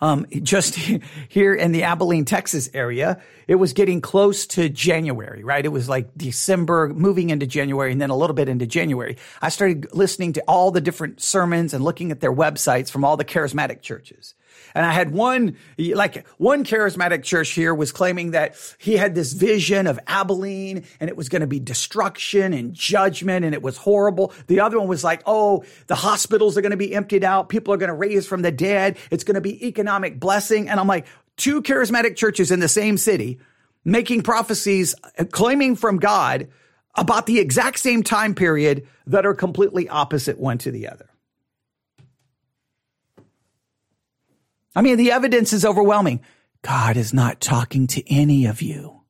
um, 0.00 0.26
just 0.42 0.74
here 1.28 1.54
in 1.54 1.72
the 1.72 1.82
Abilene, 1.84 2.24
Texas 2.24 2.68
area, 2.74 3.20
it 3.46 3.56
was 3.56 3.72
getting 3.72 4.00
close 4.00 4.46
to 4.48 4.68
January, 4.68 5.42
right? 5.42 5.64
It 5.64 5.70
was 5.70 5.88
like 5.88 6.10
December, 6.16 6.88
moving 6.88 7.30
into 7.30 7.46
January, 7.46 7.92
and 7.92 8.00
then 8.00 8.10
a 8.10 8.16
little 8.16 8.34
bit 8.34 8.48
into 8.48 8.66
January. 8.66 9.16
I 9.40 9.48
started 9.48 9.88
listening 9.92 10.34
to 10.34 10.42
all 10.42 10.70
the 10.70 10.80
different 10.80 11.20
sermons 11.20 11.74
and 11.74 11.82
looking 11.82 12.10
at 12.10 12.20
their 12.20 12.32
websites 12.32 12.90
from 12.90 13.04
all 13.04 13.16
the 13.16 13.24
charismatic 13.24 13.82
churches. 13.82 14.34
And 14.74 14.84
I 14.84 14.92
had 14.92 15.10
one, 15.12 15.56
like 15.78 16.26
one 16.38 16.64
charismatic 16.64 17.22
church 17.22 17.50
here 17.50 17.74
was 17.74 17.92
claiming 17.92 18.32
that 18.32 18.56
he 18.78 18.96
had 18.96 19.14
this 19.14 19.32
vision 19.32 19.86
of 19.86 19.98
Abilene 20.06 20.84
and 21.00 21.08
it 21.08 21.16
was 21.16 21.28
going 21.28 21.40
to 21.40 21.46
be 21.46 21.60
destruction 21.60 22.52
and 22.52 22.74
judgment 22.74 23.44
and 23.44 23.54
it 23.54 23.62
was 23.62 23.76
horrible. 23.76 24.32
The 24.46 24.60
other 24.60 24.78
one 24.78 24.88
was 24.88 25.04
like, 25.04 25.22
oh, 25.26 25.64
the 25.86 25.94
hospitals 25.94 26.56
are 26.56 26.60
going 26.60 26.70
to 26.70 26.76
be 26.76 26.94
emptied 26.94 27.24
out. 27.24 27.48
People 27.48 27.74
are 27.74 27.78
going 27.78 27.88
to 27.88 27.94
raise 27.94 28.26
from 28.26 28.42
the 28.42 28.52
dead. 28.52 28.98
It's 29.10 29.24
going 29.24 29.34
to 29.36 29.40
be 29.40 29.66
economic 29.66 30.20
blessing. 30.20 30.68
And 30.68 30.78
I'm 30.78 30.86
like, 30.86 31.06
two 31.36 31.62
charismatic 31.62 32.16
churches 32.16 32.50
in 32.50 32.60
the 32.60 32.68
same 32.68 32.98
city 32.98 33.38
making 33.84 34.22
prophecies, 34.22 34.94
uh, 35.18 35.24
claiming 35.24 35.74
from 35.74 35.98
God 35.98 36.48
about 36.94 37.26
the 37.26 37.38
exact 37.38 37.78
same 37.78 38.02
time 38.02 38.34
period 38.34 38.86
that 39.06 39.24
are 39.24 39.34
completely 39.34 39.88
opposite 39.88 40.38
one 40.38 40.58
to 40.58 40.70
the 40.70 40.88
other. 40.88 41.07
I 44.78 44.80
mean, 44.80 44.96
the 44.96 45.10
evidence 45.10 45.52
is 45.52 45.64
overwhelming. 45.64 46.20
God 46.62 46.96
is 46.96 47.12
not 47.12 47.40
talking 47.40 47.88
to 47.88 48.14
any 48.14 48.46
of 48.46 48.62
you. 48.62 49.00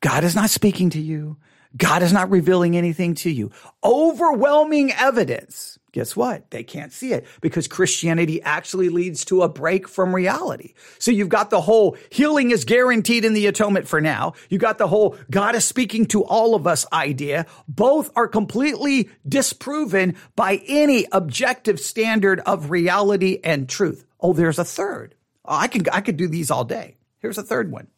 God 0.00 0.24
is 0.24 0.34
not 0.34 0.50
speaking 0.50 0.90
to 0.90 1.00
you. 1.00 1.36
God 1.76 2.02
is 2.02 2.12
not 2.12 2.30
revealing 2.30 2.76
anything 2.76 3.14
to 3.16 3.30
you. 3.30 3.52
Overwhelming 3.84 4.90
evidence. 4.90 5.78
Guess 5.92 6.16
what? 6.16 6.50
They 6.50 6.64
can't 6.64 6.92
see 6.92 7.12
it 7.12 7.26
because 7.40 7.68
Christianity 7.68 8.42
actually 8.42 8.88
leads 8.88 9.24
to 9.26 9.42
a 9.42 9.48
break 9.48 9.86
from 9.86 10.12
reality. 10.12 10.74
So 10.98 11.12
you've 11.12 11.28
got 11.28 11.50
the 11.50 11.60
whole 11.60 11.96
healing 12.10 12.50
is 12.50 12.64
guaranteed 12.64 13.24
in 13.24 13.34
the 13.34 13.46
atonement 13.46 13.86
for 13.86 14.00
now. 14.00 14.32
You 14.48 14.58
got 14.58 14.78
the 14.78 14.88
whole 14.88 15.16
God 15.30 15.54
is 15.54 15.64
speaking 15.64 16.06
to 16.06 16.24
all 16.24 16.56
of 16.56 16.66
us 16.66 16.86
idea. 16.92 17.46
Both 17.68 18.10
are 18.16 18.26
completely 18.26 19.10
disproven 19.28 20.16
by 20.34 20.60
any 20.66 21.06
objective 21.12 21.78
standard 21.78 22.40
of 22.40 22.70
reality 22.70 23.38
and 23.44 23.68
truth. 23.68 24.05
Oh, 24.20 24.32
there's 24.32 24.58
a 24.58 24.64
third. 24.64 25.14
Oh, 25.44 25.54
I 25.54 25.68
can, 25.68 25.84
I 25.92 26.00
could 26.00 26.16
do 26.16 26.28
these 26.28 26.50
all 26.50 26.64
day. 26.64 26.96
Here's 27.18 27.38
a 27.38 27.42
third 27.42 27.70
one. 27.70 27.88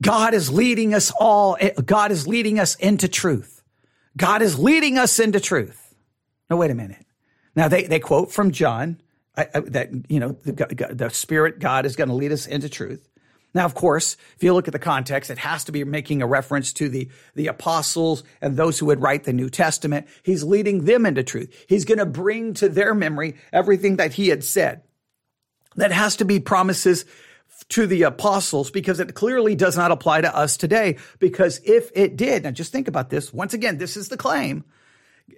God 0.00 0.34
is 0.34 0.50
leading 0.50 0.94
us 0.94 1.12
all. 1.18 1.56
Eh, 1.60 1.72
God 1.84 2.12
is 2.12 2.26
leading 2.26 2.58
us 2.58 2.76
into 2.76 3.08
truth. 3.08 3.62
God 4.16 4.42
is 4.42 4.58
leading 4.58 4.98
us 4.98 5.18
into 5.18 5.40
truth. 5.40 5.94
Now, 6.48 6.56
wait 6.56 6.70
a 6.70 6.74
minute. 6.74 7.04
Now 7.54 7.68
they, 7.68 7.84
they 7.84 8.00
quote 8.00 8.30
from 8.30 8.52
John 8.52 9.00
I, 9.36 9.48
I, 9.54 9.60
that, 9.60 9.90
you 10.08 10.20
know, 10.20 10.32
the, 10.44 10.90
the 10.92 11.08
spirit 11.10 11.58
God 11.58 11.86
is 11.86 11.96
going 11.96 12.08
to 12.08 12.14
lead 12.14 12.32
us 12.32 12.46
into 12.46 12.68
truth. 12.68 13.08
Now, 13.54 13.64
of 13.64 13.74
course, 13.74 14.16
if 14.36 14.42
you 14.42 14.52
look 14.52 14.68
at 14.68 14.72
the 14.72 14.78
context, 14.78 15.30
it 15.30 15.38
has 15.38 15.64
to 15.64 15.72
be 15.72 15.82
making 15.84 16.20
a 16.20 16.26
reference 16.26 16.72
to 16.74 16.88
the, 16.88 17.08
the 17.34 17.46
apostles 17.46 18.22
and 18.40 18.56
those 18.56 18.78
who 18.78 18.86
would 18.86 19.00
write 19.00 19.24
the 19.24 19.32
New 19.32 19.48
Testament. 19.48 20.06
He's 20.22 20.44
leading 20.44 20.84
them 20.84 21.06
into 21.06 21.22
truth. 21.22 21.64
He's 21.68 21.86
going 21.86 21.98
to 21.98 22.06
bring 22.06 22.54
to 22.54 22.68
their 22.68 22.94
memory 22.94 23.36
everything 23.52 23.96
that 23.96 24.12
he 24.12 24.28
had 24.28 24.44
said. 24.44 24.82
That 25.76 25.92
has 25.92 26.16
to 26.16 26.24
be 26.24 26.40
promises 26.40 27.06
to 27.70 27.86
the 27.86 28.02
apostles 28.02 28.70
because 28.70 29.00
it 29.00 29.14
clearly 29.14 29.54
does 29.54 29.76
not 29.76 29.92
apply 29.92 30.20
to 30.20 30.36
us 30.36 30.56
today. 30.56 30.98
Because 31.18 31.60
if 31.64 31.90
it 31.94 32.16
did, 32.16 32.44
now 32.44 32.50
just 32.50 32.72
think 32.72 32.88
about 32.88 33.10
this. 33.10 33.32
Once 33.32 33.54
again, 33.54 33.78
this 33.78 33.96
is 33.96 34.08
the 34.08 34.16
claim. 34.16 34.64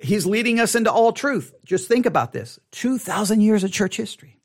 He's 0.03 0.27
leading 0.27 0.61
us 0.61 0.75
into 0.75 0.93
all 0.93 1.13
truth. 1.13 1.55
Just 1.65 1.89
think 1.89 2.07
about 2.07 2.33
this. 2.33 2.59
2,000 2.73 3.41
years 3.41 3.65
of 3.65 3.73
church 3.73 3.97
history. 3.97 4.40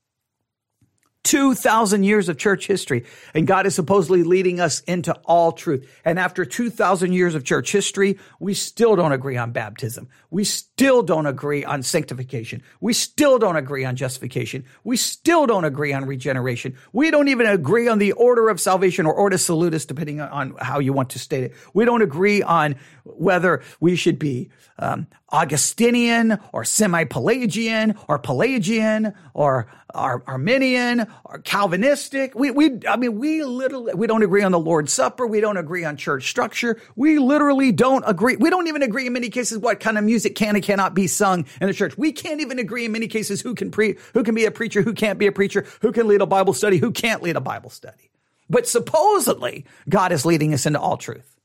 2,000 1.26 2.04
years 2.04 2.30
of 2.30 2.38
church 2.38 2.68
history. 2.68 3.04
And 3.34 3.46
God 3.46 3.66
is 3.66 3.76
supposedly 3.76 4.24
leading 4.24 4.62
us 4.62 4.80
into 4.82 5.14
all 5.26 5.52
truth. 5.52 5.86
And 6.06 6.18
after 6.18 6.46
2,000 6.46 7.12
years 7.12 7.36
of 7.36 7.44
church 7.44 7.72
history, 7.72 8.18
we 8.40 8.54
still 8.54 8.96
don't 8.96 9.12
agree 9.12 9.36
on 9.36 9.52
baptism. 9.52 10.08
We 10.30 10.46
still 10.76 11.02
don't 11.02 11.26
agree 11.26 11.64
on 11.64 11.82
sanctification. 11.82 12.62
We 12.82 12.92
still 12.92 13.40
don't 13.40 13.56
agree 13.56 13.86
on 13.86 13.96
justification. 13.96 14.66
We 14.84 14.98
still 14.98 15.48
don't 15.48 15.64
agree 15.64 15.94
on 15.94 16.04
regeneration. 16.04 16.76
We 16.92 17.12
don't 17.12 17.30
even 17.30 17.46
agree 17.48 17.88
on 17.88 17.98
the 17.98 18.12
order 18.12 18.50
of 18.50 18.60
salvation 18.60 19.06
or 19.06 19.14
ordo 19.14 19.38
salutis, 19.38 19.86
depending 19.86 20.20
on 20.20 20.54
how 20.60 20.80
you 20.80 20.92
want 20.92 21.12
to 21.12 21.20
state 21.20 21.46
it. 21.46 21.54
We 21.74 21.86
don't 21.86 22.02
agree 22.02 22.42
on 22.44 22.76
whether 23.06 23.64
we 23.80 23.96
should 23.96 24.20
be 24.20 24.50
um, 24.78 25.08
Augustinian 25.32 26.40
or 26.52 26.66
semi-Pelagian 26.66 27.96
or 28.10 28.20
Pelagian 28.20 29.14
or 29.34 29.68
Ar- 29.94 30.24
Arminian 30.28 31.08
or 31.24 31.40
Calvinistic. 31.40 32.36
We, 32.36 32.52
we, 32.52 32.80
I 32.88 32.98
mean, 32.98 33.18
we 33.18 33.44
literally, 33.44 33.94
we 33.94 34.08
don't 34.08 34.24
agree 34.24 34.44
on 34.44 34.52
the 34.52 34.60
Lord's 34.60 34.92
Supper. 34.92 35.26
We 35.26 35.40
don't 35.40 35.58
agree 35.58 35.86
on 35.86 35.96
church 35.96 36.30
structure. 36.30 36.82
We 36.96 37.20
literally 37.20 37.72
don't 37.72 38.04
agree. 38.06 38.36
We 38.36 38.50
don't 38.50 38.68
even 38.68 38.82
agree 38.82 39.08
in 39.08 39.14
many 39.14 39.30
cases 39.30 39.58
what 39.58 39.80
kind 39.80 39.98
of 39.98 40.04
music 40.04 40.36
can 40.36 40.56
cannot 40.66 40.94
be 40.94 41.08
sung 41.08 41.46
in 41.62 41.68
the 41.68 41.74
church. 41.74 41.98
We 41.98 42.12
can't 42.12 42.42
even 42.42 42.60
agree 42.60 42.86
in 42.86 42.92
many 42.92 43.08
cases 43.08 43.40
who 43.40 43.56
can 43.56 43.72
pre, 43.72 43.96
who 44.14 44.24
can 44.24 44.36
be 44.36 44.46
a 44.46 44.52
preacher, 44.52 44.82
who 44.82 44.94
can't 44.94 45.20
be 45.20 45.28
a 45.28 45.32
preacher, 45.32 45.66
who 45.82 45.92
can 45.92 46.08
lead 46.08 46.22
a 46.22 46.26
Bible 46.26 46.54
study, 46.54 46.78
who 46.78 46.92
can't 46.92 47.22
lead 47.22 47.38
a 47.38 47.42
Bible 47.42 47.70
study. 47.70 48.12
But 48.50 48.68
supposedly 48.68 49.66
God 49.88 50.12
is 50.12 50.26
leading 50.26 50.54
us 50.54 50.66
into 50.66 50.80
all 50.80 50.98
truth. 50.98 51.38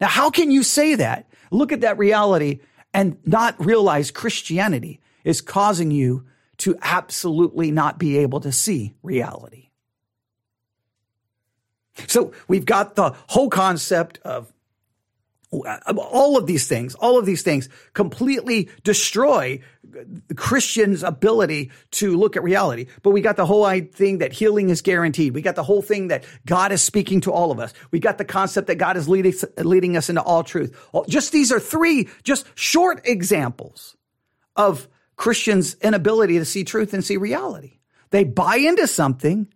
Now, 0.00 0.08
how 0.08 0.30
can 0.30 0.50
you 0.50 0.62
say 0.62 0.96
that? 0.96 1.26
Look 1.50 1.72
at 1.72 1.80
that 1.82 1.98
reality 1.98 2.60
and 2.92 3.16
not 3.24 3.64
realize 3.64 4.10
Christianity 4.10 5.00
is 5.24 5.40
causing 5.40 5.90
you 5.90 6.26
to 6.58 6.76
absolutely 6.82 7.70
not 7.70 7.98
be 7.98 8.18
able 8.18 8.40
to 8.40 8.52
see 8.52 8.94
reality. 9.02 9.70
So 12.06 12.32
we've 12.48 12.64
got 12.64 12.94
the 12.94 13.14
whole 13.28 13.50
concept 13.50 14.18
of 14.24 14.52
Uh, 15.52 15.94
all 15.96 16.36
of 16.36 16.46
these 16.46 16.68
things, 16.68 16.94
all 16.94 17.18
of 17.18 17.26
these 17.26 17.42
things 17.42 17.68
completely 17.92 18.68
destroy 18.84 19.60
the 19.82 20.34
Christian's 20.34 21.02
ability 21.02 21.72
to 21.92 22.16
look 22.16 22.36
at 22.36 22.44
reality. 22.44 22.86
But 23.02 23.10
we 23.10 23.20
got 23.20 23.36
the 23.36 23.46
whole 23.46 23.68
thing 23.80 24.18
that 24.18 24.32
healing 24.32 24.70
is 24.70 24.80
guaranteed. 24.80 25.34
We 25.34 25.42
got 25.42 25.56
the 25.56 25.64
whole 25.64 25.82
thing 25.82 26.08
that 26.08 26.24
God 26.46 26.70
is 26.70 26.82
speaking 26.82 27.20
to 27.22 27.32
all 27.32 27.50
of 27.50 27.58
us. 27.58 27.74
We 27.90 27.98
got 27.98 28.16
the 28.16 28.24
concept 28.24 28.68
that 28.68 28.76
God 28.76 28.96
is 28.96 29.08
leading, 29.08 29.34
leading 29.58 29.96
us 29.96 30.08
into 30.08 30.22
all 30.22 30.44
truth. 30.44 30.76
Just 31.08 31.32
these 31.32 31.50
are 31.50 31.58
three 31.60 32.08
just 32.22 32.46
short 32.54 33.00
examples 33.04 33.96
of 34.54 34.88
Christians' 35.16 35.74
inability 35.82 36.38
to 36.38 36.44
see 36.44 36.62
truth 36.62 36.94
and 36.94 37.04
see 37.04 37.16
reality. 37.16 37.78
They 38.10 38.24
buy 38.24 38.56
into 38.56 38.86
something 38.86 39.48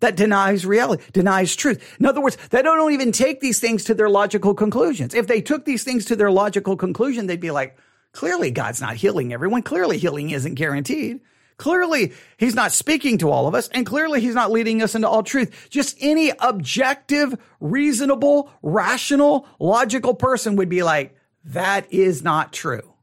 that 0.00 0.16
denies 0.16 0.64
reality, 0.64 1.02
denies 1.12 1.54
truth. 1.54 1.96
In 1.98 2.06
other 2.06 2.20
words, 2.20 2.36
they 2.50 2.62
don't 2.62 2.92
even 2.92 3.12
take 3.12 3.40
these 3.40 3.60
things 3.60 3.84
to 3.84 3.94
their 3.94 4.08
logical 4.08 4.54
conclusions. 4.54 5.14
If 5.14 5.26
they 5.26 5.40
took 5.40 5.64
these 5.64 5.84
things 5.84 6.04
to 6.06 6.16
their 6.16 6.30
logical 6.30 6.76
conclusion, 6.76 7.26
they'd 7.26 7.40
be 7.40 7.50
like, 7.50 7.76
Clearly, 8.12 8.50
God's 8.50 8.80
not 8.80 8.96
healing 8.96 9.32
everyone. 9.32 9.62
Clearly, 9.62 9.98
healing 9.98 10.30
isn't 10.30 10.54
guaranteed. 10.54 11.20
Clearly, 11.56 12.12
he's 12.36 12.54
not 12.54 12.72
speaking 12.72 13.18
to 13.18 13.30
all 13.30 13.48
of 13.48 13.54
us, 13.54 13.68
and 13.68 13.84
clearly, 13.84 14.20
he's 14.20 14.34
not 14.34 14.50
leading 14.50 14.82
us 14.82 14.94
into 14.94 15.08
all 15.08 15.22
truth. 15.22 15.68
Just 15.70 15.96
any 16.00 16.32
objective, 16.38 17.36
reasonable, 17.60 18.50
rational, 18.62 19.46
logical 19.58 20.14
person 20.14 20.56
would 20.56 20.68
be 20.68 20.82
like, 20.82 21.16
that 21.44 21.92
is 21.92 22.22
not 22.22 22.52
true. 22.52 22.94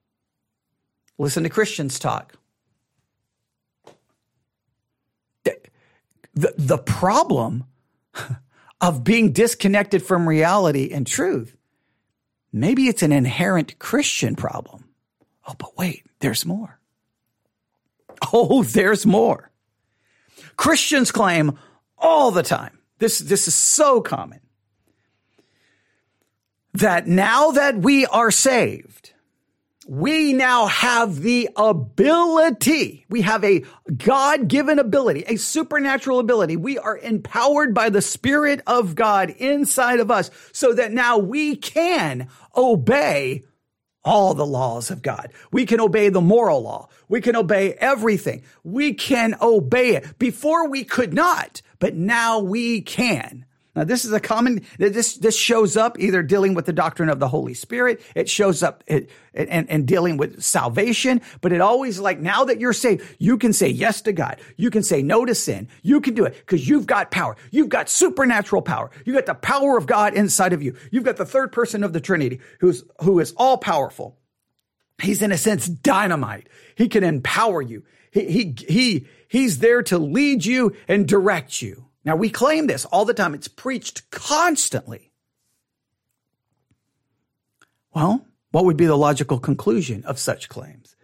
Listen 1.18 1.44
to 1.44 1.50
Christians 1.50 2.00
talk. 2.00 2.34
The, 6.36 6.54
the 6.58 6.78
problem 6.78 7.66
of 8.82 9.04
being 9.04 9.32
disconnected 9.32 10.04
from 10.04 10.28
reality 10.28 10.92
and 10.92 11.08
truth, 11.08 11.56
maybe 12.52 12.88
it's 12.88 13.04
an 13.04 13.12
inherent 13.12 13.80
Christian 13.80 14.36
problem. 14.36 14.86
Oh, 15.48 15.56
but 15.58 15.78
wait, 15.78 16.06
there's 16.20 16.46
more. 16.46 16.80
Oh, 18.34 18.64
there's 18.64 19.06
more. 19.06 19.52
Christians 20.58 21.12
claim 21.12 21.58
all 21.98 22.32
the 22.32 22.44
time. 22.44 22.80
This, 23.00 23.20
this 23.20 23.48
is 23.48 23.56
so 23.56 24.02
common 24.02 24.40
that 26.74 27.08
now 27.08 27.52
that 27.52 27.78
we 27.78 28.06
are 28.06 28.32
saved, 28.32 29.14
we 29.88 30.34
now 30.34 30.66
have 30.66 31.22
the 31.22 31.48
ability. 31.56 33.06
We 33.08 33.22
have 33.22 33.44
a 33.44 33.64
God 33.96 34.48
given 34.48 34.80
ability, 34.80 35.24
a 35.28 35.36
supernatural 35.36 36.18
ability. 36.18 36.58
We 36.58 36.80
are 36.80 36.98
empowered 36.98 37.76
by 37.76 37.90
the 37.90 38.02
Spirit 38.02 38.62
of 38.66 38.96
God 38.96 39.30
inside 39.30 40.00
of 40.00 40.10
us 40.10 40.32
so 40.52 40.74
that 40.74 40.92
now 40.92 41.20
we 41.20 41.56
can 41.56 42.30
obey 42.58 43.44
all 44.04 44.34
the 44.34 44.46
laws 44.46 44.90
of 44.90 45.04
God. 45.04 45.32
We 45.52 45.68
can 45.68 45.80
obey 45.80 46.10
the 46.10 46.22
moral 46.22 46.64
law. 46.64 46.90
We 47.08 47.22
can 47.22 47.36
obey 47.36 47.74
everything. 47.74 48.44
We 48.64 48.94
can 48.96 49.36
obey 49.40 49.96
it. 49.96 50.18
Before 50.18 50.68
we 50.68 50.84
could 50.84 51.14
not, 51.14 51.62
but 51.78 51.94
now 51.94 52.40
we 52.40 52.82
can. 52.82 53.46
Now, 53.76 53.84
this 53.84 54.06
is 54.06 54.14
a 54.14 54.22
common, 54.22 54.66
this, 54.78 55.18
this 55.18 55.38
shows 55.38 55.76
up 55.76 56.00
either 56.00 56.24
dealing 56.24 56.54
with 56.54 56.66
the 56.66 56.74
doctrine 56.74 57.10
of 57.10 57.20
the 57.20 57.28
Holy 57.28 57.54
Spirit. 57.54 58.02
It 58.16 58.30
shows 58.30 58.64
up 58.64 58.84
it, 58.88 59.10
and, 59.34 59.70
and 59.70 59.86
dealing 59.86 60.16
with 60.16 60.42
salvation, 60.42 61.22
but 61.42 61.52
it 61.52 61.60
always 61.60 62.00
like 62.00 62.20
now 62.20 62.46
that 62.46 62.62
you're 62.62 62.72
saved, 62.72 63.04
you 63.20 63.38
can 63.38 63.52
say 63.52 63.68
yes 63.68 64.02
to 64.04 64.14
God. 64.14 64.40
You 64.56 64.70
can 64.70 64.82
say 64.82 65.04
no 65.04 65.26
to 65.26 65.36
sin. 65.36 65.68
You 65.82 66.00
can 66.00 66.14
do 66.14 66.24
it 66.24 66.36
because 66.38 66.68
you've 66.68 66.88
got 66.88 67.12
power. 67.12 67.36
You've 67.52 67.70
got 67.70 67.90
supernatural 67.90 68.62
power. 68.62 68.92
You've 69.04 69.18
got 69.18 69.26
the 69.26 69.36
power 69.36 69.78
of 69.78 69.88
God 69.88 70.14
inside 70.14 70.54
of 70.54 70.64
you. 70.64 70.78
You've 70.90 71.04
got 71.04 71.18
the 71.18 71.26
third 71.26 71.52
person 71.52 71.84
of 71.84 71.92
the 71.92 72.00
Trinity 72.00 72.40
who's, 72.62 72.84
who 73.02 73.20
is 73.20 73.34
all 73.36 73.58
powerful. 73.58 74.18
He's 75.02 75.22
in 75.22 75.34
a 75.34 75.38
sense 75.38 75.68
dynamite. 75.68 76.48
He 76.76 76.88
can 76.88 77.04
empower 77.04 77.62
you. 77.62 77.84
He, 78.12 78.32
he, 78.32 78.56
he, 78.70 79.08
he's 79.28 79.60
there 79.60 79.84
to 79.84 79.98
lead 79.98 80.46
you 80.46 80.78
and 80.88 81.06
direct 81.06 81.62
you. 81.62 81.85
Now, 82.06 82.16
we 82.16 82.30
claim 82.30 82.68
this 82.68 82.86
all 82.86 83.04
the 83.04 83.16
time. 83.16 83.34
It's 83.34 83.48
preached 83.48 84.10
constantly. 84.12 85.12
Well, 87.94 88.26
what 88.52 88.66
would 88.66 88.78
be 88.78 88.86
the 88.86 88.96
logical 88.96 89.40
conclusion 89.40 90.04
of 90.06 90.20
such 90.20 90.48
claims? 90.48 90.96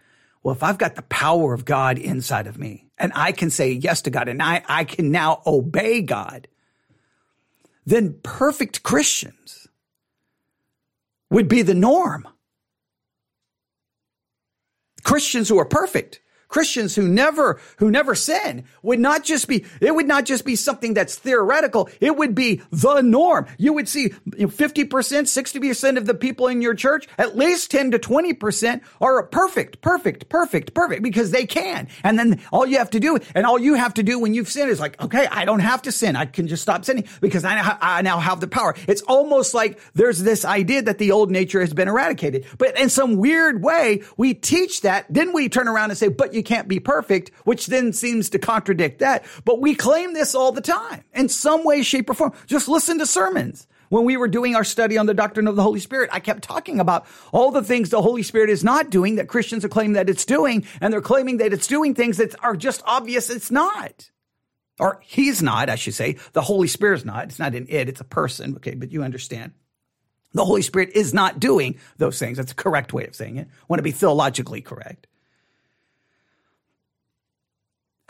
Well, 0.44 0.56
if 0.56 0.64
I've 0.64 0.78
got 0.78 0.96
the 0.96 1.02
power 1.04 1.54
of 1.54 1.66
God 1.66 1.98
inside 1.98 2.48
of 2.48 2.58
me 2.58 2.88
and 2.98 3.12
I 3.16 3.32
can 3.32 3.50
say 3.50 3.72
yes 3.72 4.04
to 4.04 4.10
God 4.10 4.28
and 4.28 4.42
I, 4.42 4.64
I 4.68 4.84
can 4.84 5.12
now 5.12 5.42
obey 5.46 6.02
God, 6.02 6.48
then 7.86 8.20
perfect 8.24 8.84
Christians 8.84 9.68
would 11.30 11.48
be 11.48 11.62
the 11.62 11.74
norm. 11.74 12.28
Christians 15.04 15.50
who 15.50 15.60
are 15.60 15.66
perfect 15.66 16.20
Christians 16.52 16.96
who 16.96 17.08
never, 17.08 17.60
who 17.78 17.90
never 17.90 18.14
sin 18.14 18.66
would 18.84 19.00
not 19.00 19.24
just 19.24 19.48
be, 19.48 19.66
it 19.80 19.96
would 19.96 20.08
not 20.08 20.26
just 20.26 20.46
be 20.46 20.58
something 20.58 20.94
that's 20.94 21.16
theoretical. 21.16 21.90
It 22.02 22.18
would 22.18 22.36
be 22.36 22.62
the 22.72 23.02
norm. 23.02 23.48
You 23.58 23.74
would 23.74 23.88
see 23.88 24.10
50%, 24.10 24.90
60% 24.90 25.98
of 25.98 26.06
the 26.06 26.14
people 26.14 26.48
in 26.48 26.62
your 26.62 26.76
church, 26.76 27.08
at 27.18 27.38
least 27.38 27.72
10 27.72 27.92
to 27.92 28.00
20% 28.00 28.82
are 29.00 29.24
perfect, 29.28 29.82
perfect, 29.82 30.28
perfect, 30.28 30.74
perfect 30.74 31.02
because 31.02 31.32
they 31.32 31.46
can. 31.46 31.88
And 32.04 32.20
then 32.20 32.42
all 32.52 32.66
you 32.66 32.78
have 32.80 32.90
to 32.92 33.00
do, 33.00 33.18
and 33.34 33.46
all 33.46 33.58
you 33.58 33.76
have 33.76 33.94
to 33.94 34.04
do 34.04 34.20
when 34.20 34.34
you've 34.34 34.50
sinned 34.50 34.70
is 34.70 34.80
like, 34.80 35.02
okay, 35.02 35.28
I 35.32 35.46
don't 35.46 35.60
have 35.62 35.84
to 35.84 35.92
sin. 35.92 36.18
I 36.18 36.26
can 36.26 36.48
just 36.48 36.62
stop 36.62 36.84
sinning 36.84 37.08
because 37.22 37.46
I, 37.46 37.78
I 37.82 38.02
now 38.02 38.20
have 38.20 38.42
the 38.42 38.48
power. 38.48 38.76
It's 38.90 39.02
almost 39.04 39.54
like 39.54 39.80
there's 39.94 40.20
this 40.20 40.44
idea 40.44 40.82
that 40.82 40.98
the 40.98 41.12
old 41.12 41.32
nature 41.32 41.62
has 41.62 41.74
been 41.74 41.88
eradicated. 41.88 42.46
But 42.58 42.78
in 42.78 42.90
some 42.90 43.16
weird 43.16 43.64
way, 43.64 44.04
we 44.18 44.34
teach 44.34 44.82
that. 44.82 45.06
Then 45.10 45.32
we 45.32 45.48
turn 45.48 45.70
around 45.70 45.92
and 45.92 45.98
say, 45.98 46.10
but 46.10 46.34
you 46.34 46.41
you 46.42 46.44
can't 46.44 46.68
be 46.68 46.80
perfect, 46.80 47.30
which 47.44 47.68
then 47.68 47.94
seems 47.94 48.32
to 48.32 48.40
contradict 48.40 48.98
that. 48.98 49.24
But 49.46 49.62
we 49.62 49.76
claim 49.76 50.16
this 50.16 50.34
all 50.34 50.52
the 50.52 50.60
time 50.60 51.04
in 51.14 51.30
some 51.30 51.64
way, 51.64 51.84
shape, 51.84 52.10
or 52.10 52.16
form. 52.16 52.34
Just 52.48 52.68
listen 52.68 52.98
to 52.98 53.06
sermons. 53.06 53.68
When 53.90 54.06
we 54.06 54.18
were 54.18 54.28
doing 54.28 54.56
our 54.56 54.64
study 54.64 54.98
on 54.98 55.06
the 55.06 55.14
doctrine 55.14 55.48
of 55.48 55.56
the 55.56 55.62
Holy 55.62 55.80
Spirit, 55.80 56.10
I 56.12 56.20
kept 56.20 56.44
talking 56.44 56.80
about 56.80 57.06
all 57.32 57.52
the 57.52 57.62
things 57.62 57.90
the 57.90 58.02
Holy 58.02 58.24
Spirit 58.24 58.50
is 58.50 58.64
not 58.64 58.90
doing 58.90 59.18
that 59.18 59.28
Christians 59.28 59.64
are 59.64 59.70
claiming 59.70 59.94
that 59.94 60.10
it's 60.10 60.26
doing, 60.26 60.66
and 60.80 60.92
they're 60.92 61.02
claiming 61.02 61.38
that 61.38 61.54
it's 61.54 61.68
doing 61.68 61.94
things 61.94 62.18
that 62.18 62.34
are 62.44 62.56
just 62.56 62.82
obvious 62.86 63.30
it's 63.30 63.52
not. 63.52 64.10
Or 64.80 65.00
he's 65.04 65.44
not, 65.44 65.70
I 65.70 65.76
should 65.76 65.94
say. 65.94 66.18
The 66.34 66.42
Holy 66.42 66.68
Spirit's 66.68 67.06
not. 67.06 67.26
It's 67.26 67.38
not 67.38 67.54
an 67.54 67.68
it, 67.70 67.88
it's 67.88 68.02
a 68.02 68.06
person. 68.06 68.56
Okay, 68.56 68.74
but 68.74 68.92
you 68.92 69.04
understand. 69.04 69.52
The 70.34 70.46
Holy 70.46 70.64
Spirit 70.64 70.92
is 70.96 71.14
not 71.14 71.40
doing 71.40 71.78
those 71.98 72.18
things. 72.18 72.38
That's 72.38 72.54
a 72.54 72.56
correct 72.56 72.94
way 72.94 73.06
of 73.06 73.16
saying 73.16 73.38
it. 73.38 73.48
I 73.52 73.66
want 73.68 73.80
to 73.80 73.84
be 73.84 73.92
theologically 73.92 74.62
correct. 74.62 75.06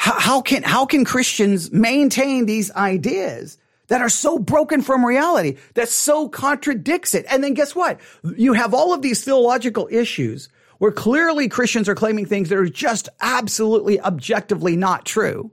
How, 0.02 0.20
how 0.20 0.42
can, 0.42 0.64
how 0.64 0.88
can 0.88 1.06
Christians 1.06 1.72
maintain 1.72 2.48
these 2.48 2.72
ideas 2.72 3.60
that 3.86 4.02
are 4.02 4.10
so 4.10 4.40
broken 4.40 4.82
from 4.82 5.06
reality, 5.06 5.58
that 5.76 5.90
so 5.90 6.28
contradicts 6.28 7.14
it? 7.14 7.24
And 7.30 7.44
then 7.44 7.54
guess 7.54 7.76
what? 7.76 8.00
You 8.36 8.54
have 8.54 8.74
all 8.74 8.96
of 8.96 9.04
these 9.04 9.24
theological 9.24 9.88
issues 9.92 10.50
where 10.80 10.92
clearly 10.92 11.48
Christians 11.50 11.88
are 11.88 11.94
claiming 11.94 12.26
things 12.26 12.50
that 12.50 12.58
are 12.58 12.66
just 12.66 13.10
absolutely 13.22 14.02
objectively 14.02 14.76
not 14.76 15.06
true. 15.06 15.52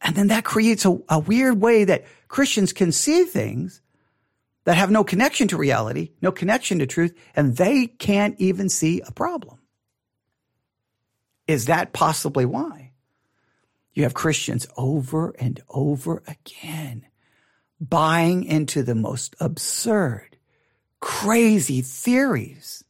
And 0.00 0.16
then 0.16 0.28
that 0.28 0.44
creates 0.44 0.86
a, 0.86 0.98
a, 1.10 1.18
weird 1.18 1.60
way 1.60 1.84
that 1.84 2.06
Christians 2.28 2.72
can 2.72 2.90
see 2.90 3.24
things 3.24 3.82
that 4.64 4.78
have 4.78 4.90
no 4.90 5.04
connection 5.04 5.46
to 5.48 5.58
reality, 5.58 6.12
no 6.22 6.32
connection 6.32 6.78
to 6.78 6.86
truth, 6.86 7.14
and 7.36 7.54
they 7.54 7.86
can't 7.86 8.40
even 8.40 8.70
see 8.70 9.02
a 9.02 9.12
problem. 9.12 9.58
Is 11.52 11.66
that 11.66 11.92
possibly 11.92 12.46
why? 12.46 12.92
You 13.92 14.04
have 14.04 14.14
Christians 14.14 14.66
over 14.74 15.34
and 15.38 15.60
over 15.68 16.22
again 16.26 17.04
buying 17.78 18.44
into 18.44 18.82
the 18.82 18.94
most 18.94 19.36
absurd, 19.38 20.38
crazy 20.98 21.82
theories. 21.82 22.84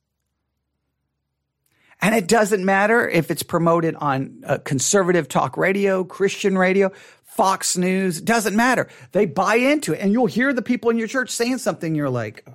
And 2.00 2.14
it 2.14 2.28
doesn't 2.28 2.64
matter 2.64 3.08
if 3.08 3.32
it's 3.32 3.42
promoted 3.42 3.96
on 3.96 4.44
uh, 4.46 4.58
conservative 4.58 5.26
talk 5.26 5.56
radio, 5.56 6.04
Christian 6.04 6.56
radio, 6.56 6.92
Fox 7.24 7.76
News, 7.76 8.20
doesn't 8.20 8.54
matter. 8.54 8.88
They 9.10 9.26
buy 9.26 9.56
into 9.56 9.92
it. 9.94 10.00
And 10.00 10.12
you'll 10.12 10.26
hear 10.26 10.52
the 10.52 10.62
people 10.62 10.90
in 10.90 10.98
your 10.98 11.08
church 11.08 11.30
saying 11.30 11.58
something, 11.58 11.96
you're 11.96 12.10
like, 12.10 12.44
oh, 12.48 12.54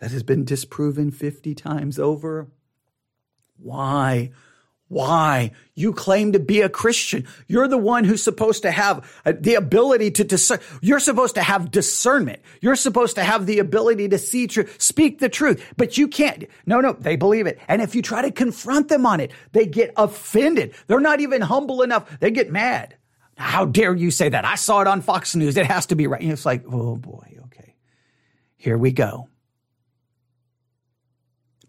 that 0.00 0.10
has 0.10 0.24
been 0.24 0.44
disproven 0.44 1.12
50 1.12 1.54
times 1.54 2.00
over. 2.00 2.48
Why 3.58 4.32
why? 4.94 5.50
You 5.74 5.92
claim 5.92 6.34
to 6.34 6.38
be 6.38 6.60
a 6.60 6.68
Christian. 6.68 7.26
You're 7.48 7.66
the 7.66 7.76
one 7.76 8.04
who's 8.04 8.22
supposed 8.22 8.62
to 8.62 8.70
have 8.70 9.04
uh, 9.26 9.32
the 9.36 9.56
ability 9.56 10.12
to 10.12 10.22
discern. 10.22 10.60
You're 10.82 11.00
supposed 11.00 11.34
to 11.34 11.42
have 11.42 11.72
discernment. 11.72 12.42
You're 12.60 12.76
supposed 12.76 13.16
to 13.16 13.24
have 13.24 13.44
the 13.44 13.58
ability 13.58 14.08
to 14.10 14.18
see 14.18 14.46
truth, 14.46 14.80
speak 14.80 15.18
the 15.18 15.28
truth, 15.28 15.74
but 15.76 15.98
you 15.98 16.06
can't. 16.06 16.44
No, 16.64 16.80
no, 16.80 16.92
they 16.92 17.16
believe 17.16 17.48
it. 17.48 17.58
And 17.66 17.82
if 17.82 17.96
you 17.96 18.02
try 18.02 18.22
to 18.22 18.30
confront 18.30 18.86
them 18.86 19.04
on 19.04 19.18
it, 19.18 19.32
they 19.50 19.66
get 19.66 19.92
offended. 19.96 20.74
They're 20.86 21.00
not 21.00 21.18
even 21.18 21.42
humble 21.42 21.82
enough. 21.82 22.20
They 22.20 22.30
get 22.30 22.52
mad. 22.52 22.96
How 23.36 23.64
dare 23.64 23.96
you 23.96 24.12
say 24.12 24.28
that? 24.28 24.44
I 24.44 24.54
saw 24.54 24.80
it 24.80 24.86
on 24.86 25.00
Fox 25.00 25.34
News. 25.34 25.56
It 25.56 25.66
has 25.66 25.86
to 25.86 25.96
be 25.96 26.06
right. 26.06 26.22
And 26.22 26.30
it's 26.30 26.46
like, 26.46 26.62
oh 26.70 26.94
boy, 26.94 27.40
okay. 27.46 27.74
Here 28.56 28.78
we 28.78 28.92
go. 28.92 29.28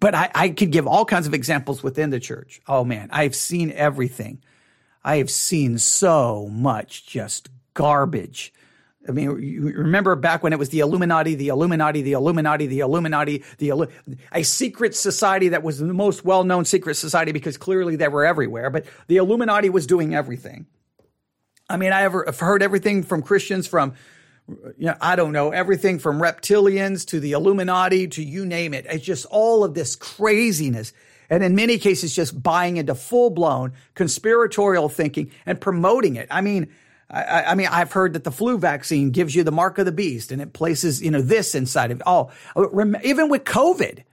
But 0.06 0.14
I, 0.14 0.30
I 0.36 0.50
could 0.50 0.70
give 0.70 0.86
all 0.86 1.04
kinds 1.04 1.26
of 1.26 1.34
examples 1.34 1.82
within 1.82 2.12
the 2.12 2.20
church. 2.20 2.62
Oh 2.68 2.84
man, 2.84 3.10
I've 3.12 3.34
seen 3.34 3.72
everything. 3.72 4.40
I 5.04 5.18
have 5.18 5.32
seen 5.32 5.80
so 5.80 6.48
much 6.48 7.08
just 7.08 7.50
garbage. 7.74 8.54
I 9.10 9.14
mean, 9.14 9.42
you 9.42 9.64
remember 9.64 10.16
back 10.16 10.44
when 10.44 10.54
it 10.54 10.60
was 10.60 10.70
the 10.70 10.82
Illuminati, 10.82 11.34
the 11.34 11.48
Illuminati, 11.48 12.04
the 12.04 12.12
Illuminati, 12.12 12.68
the 12.68 12.82
Illuminati, 12.82 13.44
the 13.58 13.90
a 14.32 14.44
secret 14.44 14.94
society 14.94 15.50
that 15.50 15.64
was 15.64 15.80
the 15.80 15.88
most 15.88 16.24
well-known 16.24 16.66
secret 16.66 16.98
society 16.98 17.32
because 17.32 17.58
clearly 17.58 17.96
they 17.96 18.08
were 18.08 18.28
everywhere. 18.28 18.70
But 18.70 18.86
the 19.08 19.18
Illuminati 19.18 19.72
was 19.72 19.88
doing 19.88 20.14
everything. 20.14 20.68
I 21.68 21.78
mean, 21.78 21.94
I 21.94 22.04
ever 22.04 22.26
have 22.28 22.40
heard 22.40 22.62
everything 22.62 23.02
from 23.02 23.24
Christians 23.24 23.66
from 23.66 23.96
you 24.48 24.88
know, 24.88 24.96
I 25.02 25.16
don't 25.16 25.32
know, 25.32 25.52
everything 25.52 26.00
from 26.00 26.20
reptilians 26.20 27.06
to 27.08 27.20
the 27.20 27.32
Illuminati 27.32 28.08
to 28.10 28.24
you 28.24 28.46
name 28.46 28.74
it. 28.74 28.86
It's 28.88 29.04
just 29.04 29.26
all 29.28 29.64
of 29.64 29.74
this 29.74 29.96
craziness. 29.96 30.94
And 31.30 31.44
in 31.44 31.56
many 31.56 31.80
cases, 31.80 32.16
just 32.16 32.42
buying 32.42 32.78
into 32.78 32.94
full 32.94 33.32
blown 33.32 33.74
conspiratorial 33.96 34.90
thinking 34.90 35.32
and 35.46 35.60
promoting 35.60 36.16
it. 36.16 36.28
I 36.30 36.42
mean, 36.42 36.72
I, 37.10 37.44
I, 37.44 37.56
mean, 37.56 37.68
I've 37.68 37.92
heard 37.92 38.14
that 38.14 38.24
the 38.24 38.32
flu 38.32 38.58
vaccine 38.58 39.12
gives 39.12 39.36
you 39.36 39.44
the 39.44 39.52
mark 39.52 39.78
of 39.78 39.86
the 39.86 39.92
beast 39.92 40.32
and 40.32 40.42
it 40.42 40.54
places, 40.54 41.02
you 41.02 41.12
know, 41.12 41.22
this 41.22 41.56
inside 41.56 41.92
of, 41.92 42.02
oh, 42.06 42.32
even 43.04 43.30
with 43.30 43.44
COVID, 43.44 44.04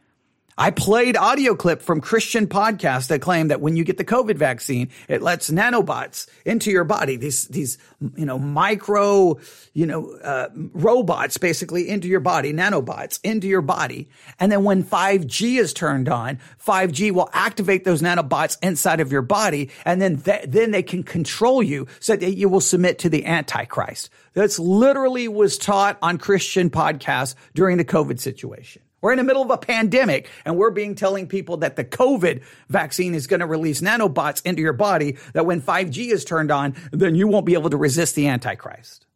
I 0.58 0.70
played 0.70 1.16
audio 1.16 1.54
clip 1.54 1.80
from 1.80 2.02
Christian 2.02 2.46
podcasts 2.46 3.08
that 3.08 3.22
claim 3.22 3.48
that 3.48 3.62
when 3.62 3.74
you 3.74 3.84
get 3.84 3.96
the 3.96 4.04
COVID 4.04 4.36
vaccine, 4.36 4.90
it 5.08 5.22
lets 5.22 5.50
nanobots 5.50 6.28
into 6.44 6.70
your 6.70 6.84
body. 6.84 7.16
These, 7.16 7.48
these, 7.48 7.78
you 8.16 8.26
know, 8.26 8.38
micro, 8.38 9.38
you 9.72 9.86
know, 9.86 10.12
uh, 10.16 10.50
robots 10.54 11.38
basically 11.38 11.88
into 11.88 12.06
your 12.06 12.20
body, 12.20 12.52
nanobots 12.52 13.18
into 13.24 13.48
your 13.48 13.62
body. 13.62 14.10
And 14.38 14.52
then 14.52 14.62
when 14.62 14.84
5G 14.84 15.58
is 15.58 15.72
turned 15.72 16.10
on, 16.10 16.38
5G 16.64 17.12
will 17.12 17.30
activate 17.32 17.84
those 17.84 18.02
nanobots 18.02 18.58
inside 18.62 19.00
of 19.00 19.10
your 19.10 19.22
body. 19.22 19.70
And 19.86 20.02
then, 20.02 20.18
th- 20.20 20.44
then 20.48 20.70
they 20.70 20.82
can 20.82 21.02
control 21.02 21.62
you 21.62 21.86
so 21.98 22.14
that 22.14 22.34
you 22.34 22.50
will 22.50 22.60
submit 22.60 22.98
to 23.00 23.08
the 23.08 23.24
Antichrist. 23.24 24.10
That's 24.34 24.58
literally 24.58 25.28
was 25.28 25.56
taught 25.56 25.96
on 26.02 26.18
Christian 26.18 26.68
podcasts 26.68 27.34
during 27.54 27.78
the 27.78 27.84
COVID 27.86 28.20
situation. 28.20 28.82
We're 29.02 29.12
in 29.12 29.18
the 29.18 29.24
middle 29.24 29.42
of 29.42 29.50
a 29.50 29.58
pandemic 29.58 30.30
and 30.44 30.56
we're 30.56 30.70
being 30.70 30.94
telling 30.94 31.26
people 31.26 31.58
that 31.58 31.76
the 31.76 31.84
COVID 31.84 32.42
vaccine 32.68 33.14
is 33.14 33.26
going 33.26 33.40
to 33.40 33.46
release 33.46 33.82
nanobots 33.82 34.40
into 34.46 34.62
your 34.62 34.72
body 34.72 35.18
that 35.34 35.44
when 35.44 35.60
5G 35.60 36.12
is 36.12 36.24
turned 36.24 36.50
on, 36.50 36.76
then 36.92 37.14
you 37.16 37.26
won't 37.26 37.44
be 37.44 37.54
able 37.54 37.70
to 37.70 37.76
resist 37.76 38.14
the 38.14 38.28
Antichrist. 38.28 39.06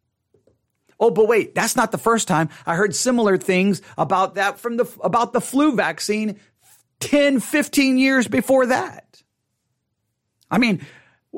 Oh, 0.99 1.09
but 1.09 1.27
wait, 1.27 1.55
that's 1.55 1.75
not 1.75 1.91
the 1.91 1.97
first 1.97 2.27
time. 2.27 2.49
I 2.65 2.75
heard 2.75 2.95
similar 2.95 3.37
things 3.37 3.81
about 3.97 4.35
that 4.35 4.59
from 4.59 4.77
the, 4.77 4.85
about 5.01 5.31
the 5.31 5.41
flu 5.41 5.75
vaccine 5.75 6.39
10, 6.99 7.39
15 7.39 7.97
years 7.97 8.27
before 8.27 8.65
that. 8.67 9.21
I 10.49 10.57
mean, 10.57 10.85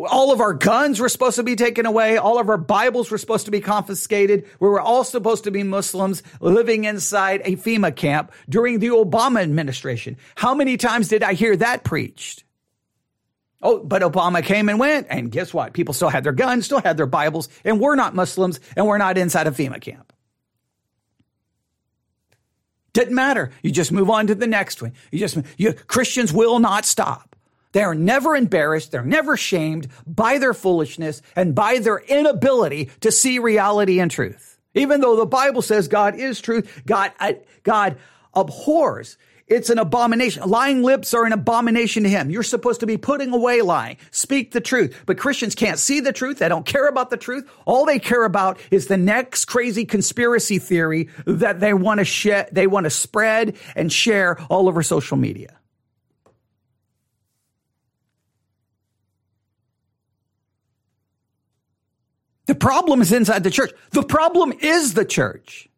all 0.07 0.31
of 0.31 0.41
our 0.41 0.53
guns 0.53 0.99
were 0.99 1.09
supposed 1.09 1.35
to 1.37 1.43
be 1.43 1.55
taken 1.55 1.85
away. 1.85 2.17
All 2.17 2.39
of 2.39 2.49
our 2.49 2.57
Bibles 2.57 3.11
were 3.11 3.17
supposed 3.17 3.45
to 3.45 3.51
be 3.51 3.61
confiscated. 3.61 4.45
We 4.59 4.69
were 4.69 4.81
all 4.81 5.03
supposed 5.03 5.43
to 5.45 5.51
be 5.51 5.63
Muslims 5.63 6.23
living 6.39 6.85
inside 6.85 7.41
a 7.45 7.55
FEMA 7.55 7.95
camp 7.95 8.31
during 8.47 8.79
the 8.79 8.89
Obama 8.89 9.41
administration. 9.41 10.17
How 10.35 10.53
many 10.53 10.77
times 10.77 11.07
did 11.07 11.23
I 11.23 11.33
hear 11.33 11.55
that 11.57 11.83
preached? 11.83 12.43
Oh, 13.61 13.79
but 13.79 14.01
Obama 14.01 14.43
came 14.43 14.69
and 14.69 14.79
went, 14.79 15.07
and 15.09 15.31
guess 15.31 15.53
what? 15.53 15.73
People 15.73 15.93
still 15.93 16.09
had 16.09 16.23
their 16.23 16.31
guns, 16.31 16.65
still 16.65 16.81
had 16.81 16.95
their 16.95 17.05
Bibles, 17.05 17.49
and 17.65 17.79
we're 17.79 17.95
not 17.95 18.15
Muslims, 18.15 18.59
and 18.77 18.87
we're 18.87 18.97
not 18.97 19.17
inside 19.17 19.47
a 19.47 19.51
FEMA 19.51 19.81
camp. 19.81 20.13
Didn't 22.93 23.15
matter. 23.15 23.51
You 23.61 23.71
just 23.71 23.91
move 23.91 24.09
on 24.09 24.27
to 24.27 24.35
the 24.35 24.47
next 24.47 24.81
one. 24.81 24.93
You 25.11 25.19
just, 25.19 25.37
you, 25.57 25.73
Christians 25.73 26.33
will 26.33 26.59
not 26.59 26.85
stop. 26.85 27.28
They 27.71 27.83
are 27.83 27.95
never 27.95 28.35
embarrassed. 28.35 28.91
They're 28.91 29.03
never 29.03 29.37
shamed 29.37 29.87
by 30.07 30.37
their 30.37 30.53
foolishness 30.53 31.21
and 31.35 31.53
by 31.53 31.79
their 31.79 31.99
inability 31.99 32.89
to 33.01 33.11
see 33.11 33.39
reality 33.39 33.99
and 33.99 34.09
truth. 34.09 34.59
Even 34.73 35.01
though 35.01 35.15
the 35.15 35.25
Bible 35.25 35.61
says 35.61 35.87
God 35.87 36.15
is 36.15 36.41
truth, 36.41 36.81
God, 36.85 37.11
uh, 37.19 37.33
God 37.63 37.97
abhors. 38.33 39.17
It's 39.47 39.71
an 39.71 39.79
abomination. 39.79 40.47
Lying 40.47 40.83
lips 40.83 41.11
are 41.15 41.25
an 41.25 41.33
abomination 41.33 42.03
to 42.03 42.09
him. 42.09 42.29
You're 42.29 42.43
supposed 42.43 42.81
to 42.81 42.85
be 42.85 42.97
putting 42.97 43.33
away 43.33 43.63
lying. 43.63 43.97
Speak 44.11 44.51
the 44.51 44.61
truth. 44.61 44.95
But 45.07 45.17
Christians 45.17 45.55
can't 45.55 45.79
see 45.79 45.99
the 45.99 46.13
truth. 46.13 46.37
They 46.37 46.49
don't 46.49 46.67
care 46.67 46.87
about 46.87 47.09
the 47.09 47.17
truth. 47.17 47.49
All 47.65 47.85
they 47.85 47.97
care 47.97 48.25
about 48.25 48.59
is 48.69 48.85
the 48.85 48.97
next 48.97 49.45
crazy 49.45 49.85
conspiracy 49.85 50.59
theory 50.59 51.09
that 51.25 51.59
they 51.59 51.73
want 51.73 51.97
to 51.97 52.05
share, 52.05 52.47
they 52.51 52.67
want 52.67 52.83
to 52.83 52.91
spread 52.91 53.57
and 53.75 53.91
share 53.91 54.39
all 54.49 54.67
over 54.67 54.83
social 54.83 55.17
media. 55.17 55.58
The 62.49 62.55
problem 62.55 62.99
is 62.99 63.11
inside 63.11 63.43
the 63.43 63.51
church. 63.51 63.69
The 63.91 64.01
problem 64.01 64.51
is 64.59 64.95
the 64.95 65.05
church. 65.05 65.69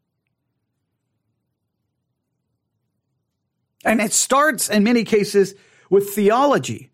And 3.84 3.99
it 3.99 4.13
starts 4.13 4.69
in 4.69 4.86
many 4.86 5.03
cases 5.03 5.53
with 5.89 6.12
theology 6.12 6.89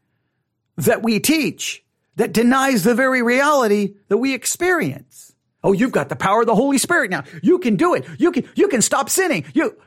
that 0.78 1.04
we 1.04 1.20
teach 1.20 1.84
that 2.16 2.34
denies 2.34 2.86
the 2.86 2.96
very 2.96 3.22
reality 3.22 3.94
that 4.08 4.18
we 4.18 4.34
experience. 4.34 5.36
Oh, 5.64 5.74
you've 5.74 5.92
got 5.92 6.10
the 6.10 6.16
power 6.16 6.42
of 6.42 6.48
the 6.48 6.56
Holy 6.56 6.80
Spirit 6.80 7.12
now. 7.12 7.26
You 7.44 7.60
can 7.60 7.76
do 7.76 7.94
it. 7.94 8.04
You 8.18 8.32
can, 8.32 8.50
you 8.56 8.70
can 8.70 8.82
stop 8.82 9.12
sinning. 9.12 9.46
You, 9.54 9.78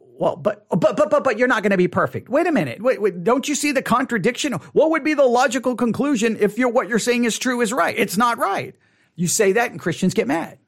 well, 0.00 0.34
but, 0.34 0.66
but, 0.70 0.96
but, 0.96 1.08
but, 1.08 1.22
but 1.22 1.38
you're 1.38 1.46
not 1.46 1.62
going 1.62 1.70
to 1.70 1.76
be 1.76 1.86
perfect. 1.86 2.28
Wait 2.28 2.48
a 2.48 2.52
minute. 2.52 2.82
Wait, 2.82 3.00
wait, 3.00 3.22
don't 3.22 3.48
you 3.48 3.54
see 3.54 3.70
the 3.70 3.80
contradiction? 3.80 4.54
What 4.72 4.90
would 4.90 5.04
be 5.04 5.14
the 5.14 5.24
logical 5.24 5.76
conclusion 5.76 6.36
if 6.40 6.58
you're, 6.58 6.68
what 6.70 6.88
you're 6.88 6.98
saying 6.98 7.26
is 7.26 7.38
true 7.38 7.60
is 7.60 7.72
right? 7.72 7.94
It's 7.96 8.16
not 8.16 8.38
right. 8.38 8.74
You 9.16 9.26
say 9.26 9.52
that 9.52 9.70
and 9.70 9.80
Christians 9.80 10.14
get 10.14 10.26
mad. 10.28 10.58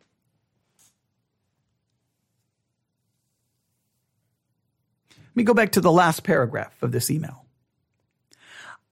Let 5.10 5.36
me 5.36 5.44
go 5.44 5.54
back 5.54 5.72
to 5.72 5.80
the 5.80 5.92
last 5.92 6.24
paragraph 6.24 6.82
of 6.82 6.90
this 6.90 7.10
email. 7.10 7.44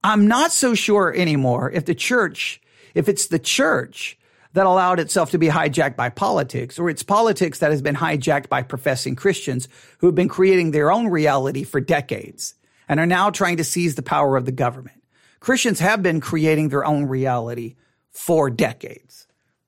I'm 0.03 0.27
not 0.27 0.53
so 0.53 0.75
sure 0.75 1.13
anymore 1.13 1.71
if 1.71 1.85
the 1.85 1.95
church, 1.95 2.61
if 2.93 3.09
it's 3.09 3.27
the 3.27 3.39
church 3.39 4.17
that 4.53 4.65
allowed 4.65 4.99
itself 4.99 5.31
to 5.31 5.37
be 5.37 5.49
hijacked 5.49 5.95
by 5.95 6.09
politics 6.09 6.79
or 6.79 6.89
it's 6.89 7.03
politics 7.03 7.59
that 7.59 7.71
has 7.71 7.81
been 7.81 7.95
hijacked 7.95 8.47
by 8.47 8.61
professing 8.61 9.15
Christians 9.15 9.67
who 9.97 10.07
have 10.07 10.15
been 10.15 10.29
creating 10.29 10.71
their 10.71 10.91
own 10.91 11.07
reality 11.07 11.63
for 11.63 11.81
decades 11.81 12.53
and 12.87 12.99
are 12.99 13.05
now 13.05 13.29
trying 13.29 13.57
to 13.57 13.63
seize 13.63 13.95
the 13.95 14.01
power 14.01 14.37
of 14.37 14.45
the 14.45 14.51
government. 14.51 15.03
Christians 15.39 15.79
have 15.79 16.01
been 16.01 16.21
creating 16.21 16.69
their 16.69 16.85
own 16.85 17.05
reality 17.05 17.75
for 18.09 18.49
decades. 18.49 19.26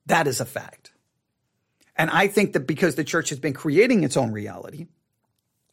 That 0.10 0.28
is 0.28 0.42
a 0.42 0.46
fact. 0.46 0.92
And 1.96 2.10
I 2.10 2.28
think 2.28 2.54
that 2.54 2.62
because 2.62 2.96
the 2.96 3.04
church 3.04 3.30
has 3.30 3.40
been 3.40 3.54
creating 3.54 4.04
its 4.04 4.18
own 4.18 4.32
reality 4.32 4.88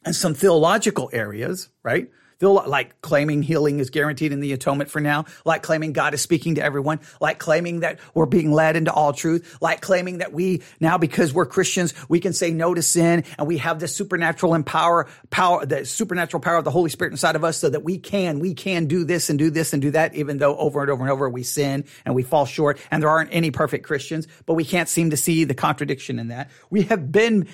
and 0.05 0.15
some 0.15 0.33
theological 0.33 1.09
areas, 1.11 1.69
right? 1.81 2.09
Like 2.41 3.01
claiming 3.01 3.41
healing 3.41 3.79
is 3.79 3.89
guaranteed 3.89 4.31
in 4.31 4.39
the 4.39 4.53
atonement 4.53 4.89
for 4.89 5.01
now, 5.01 5.25
like 5.45 5.63
claiming 5.63 5.93
God 5.93 6.13
is 6.13 6.21
speaking 6.21 6.55
to 6.55 6.63
everyone, 6.63 6.99
like 7.19 7.39
claiming 7.39 7.81
that 7.81 7.99
we're 8.13 8.25
being 8.25 8.51
led 8.51 8.75
into 8.75 8.91
all 8.91 9.13
truth, 9.13 9.57
like 9.61 9.81
claiming 9.81 10.19
that 10.19 10.33
we 10.33 10.61
now, 10.79 10.97
because 10.97 11.33
we're 11.33 11.45
Christians, 11.45 11.93
we 12.09 12.19
can 12.19 12.33
say 12.33 12.51
no 12.51 12.73
to 12.73 12.81
sin 12.81 13.23
and 13.37 13.47
we 13.47 13.57
have 13.57 13.79
the 13.79 13.87
supernatural 13.87 14.53
empower, 14.53 15.07
power, 15.29 15.65
the 15.65 15.85
supernatural 15.85 16.41
power 16.41 16.57
of 16.57 16.63
the 16.63 16.71
Holy 16.71 16.89
Spirit 16.89 17.11
inside 17.11 17.35
of 17.35 17.43
us 17.43 17.57
so 17.57 17.69
that 17.69 17.83
we 17.83 17.97
can, 17.97 18.39
we 18.39 18.53
can 18.53 18.85
do 18.85 19.03
this 19.03 19.29
and 19.29 19.39
do 19.39 19.49
this 19.49 19.73
and 19.73 19.81
do 19.81 19.91
that, 19.91 20.15
even 20.15 20.37
though 20.37 20.57
over 20.57 20.81
and 20.81 20.91
over 20.91 21.03
and 21.03 21.11
over 21.11 21.29
we 21.29 21.43
sin 21.43 21.85
and 22.05 22.13
we 22.13 22.23
fall 22.23 22.45
short 22.45 22.79
and 22.91 23.01
there 23.01 23.09
aren't 23.09 23.33
any 23.33 23.51
perfect 23.51 23.85
Christians, 23.85 24.27
but 24.45 24.53
we 24.53 24.63
can't 24.63 24.89
seem 24.89 25.09
to 25.09 25.17
see 25.17 25.43
the 25.43 25.55
contradiction 25.55 26.19
in 26.19 26.27
that. 26.27 26.51
We 26.69 26.83
have 26.83 27.11
been 27.11 27.47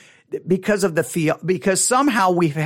because 0.48 0.84
of 0.84 0.96
the 0.96 1.38
because 1.46 1.84
somehow 1.84 2.32
we've 2.32 2.58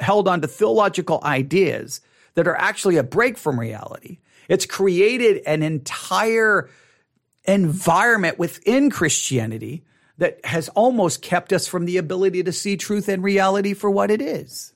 held 0.00 0.28
on 0.28 0.40
to 0.40 0.48
theological 0.48 1.20
ideas 1.22 2.00
that 2.34 2.46
are 2.46 2.56
actually 2.56 2.96
a 2.96 3.02
break 3.02 3.38
from 3.38 3.58
reality. 3.58 4.18
It's 4.48 4.66
created 4.66 5.42
an 5.46 5.62
entire 5.62 6.70
environment 7.44 8.38
within 8.38 8.90
Christianity 8.90 9.84
that 10.18 10.44
has 10.44 10.68
almost 10.70 11.22
kept 11.22 11.52
us 11.52 11.66
from 11.66 11.84
the 11.84 11.96
ability 11.96 12.42
to 12.42 12.52
see 12.52 12.76
truth 12.76 13.08
and 13.08 13.22
reality 13.22 13.74
for 13.74 13.90
what 13.90 14.10
it 14.10 14.20
is. 14.20 14.72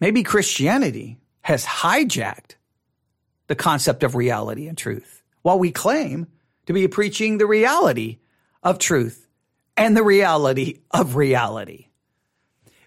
Maybe 0.00 0.22
Christianity 0.22 1.18
has 1.42 1.64
hijacked 1.64 2.56
the 3.46 3.54
concept 3.54 4.02
of 4.02 4.14
reality 4.14 4.66
and 4.68 4.76
truth 4.76 5.22
while 5.46 5.60
we 5.60 5.70
claim 5.70 6.26
to 6.66 6.72
be 6.72 6.88
preaching 6.88 7.38
the 7.38 7.46
reality 7.46 8.18
of 8.64 8.80
truth 8.80 9.28
and 9.76 9.96
the 9.96 10.02
reality 10.02 10.80
of 10.90 11.14
reality. 11.14 11.86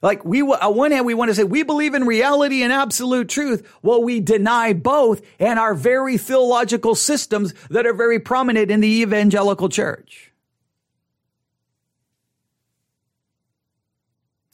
Like 0.02 0.26
we, 0.26 0.42
on 0.42 0.76
one 0.76 0.92
hand, 0.92 1.06
we 1.06 1.14
want 1.14 1.30
to 1.30 1.36
say 1.36 1.46
we 1.46 1.64
believe 1.64 1.94
in 1.94 2.06
reality 2.06 2.62
and 2.62 2.74
absolute 2.74 3.30
truth. 3.30 3.66
Well, 3.82 4.04
we 4.04 4.20
deny 4.20 4.74
both 4.74 5.22
and 5.40 5.58
our 5.58 5.74
very 5.74 6.18
theological 6.18 6.96
systems 6.96 7.54
that 7.70 7.88
are 7.88 7.94
very 7.94 8.20
prominent 8.20 8.70
in 8.70 8.82
the 8.82 9.04
evangelical 9.04 9.70
church. 9.70 10.34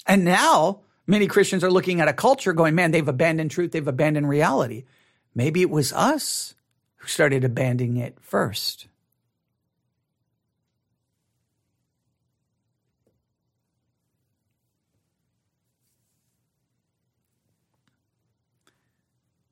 And 0.05 0.23
now 0.23 0.81
many 1.07 1.25
Christians 1.25 1.63
are 1.63 1.71
looking 1.71 2.01
at 2.01 2.07
a 2.07 2.13
culture 2.13 2.53
going, 2.53 2.75
man, 2.75 2.91
they've 2.91 3.07
abandoned 3.07 3.49
truth. 3.49 3.71
They've 3.71 3.87
abandoned 3.87 4.29
reality. 4.29 4.83
Maybe 5.33 5.63
it 5.63 5.71
was 5.71 5.91
us 5.91 6.53
who 7.05 7.09
started 7.09 7.43
abandoning 7.43 7.97
it 7.97 8.17
first. 8.19 8.87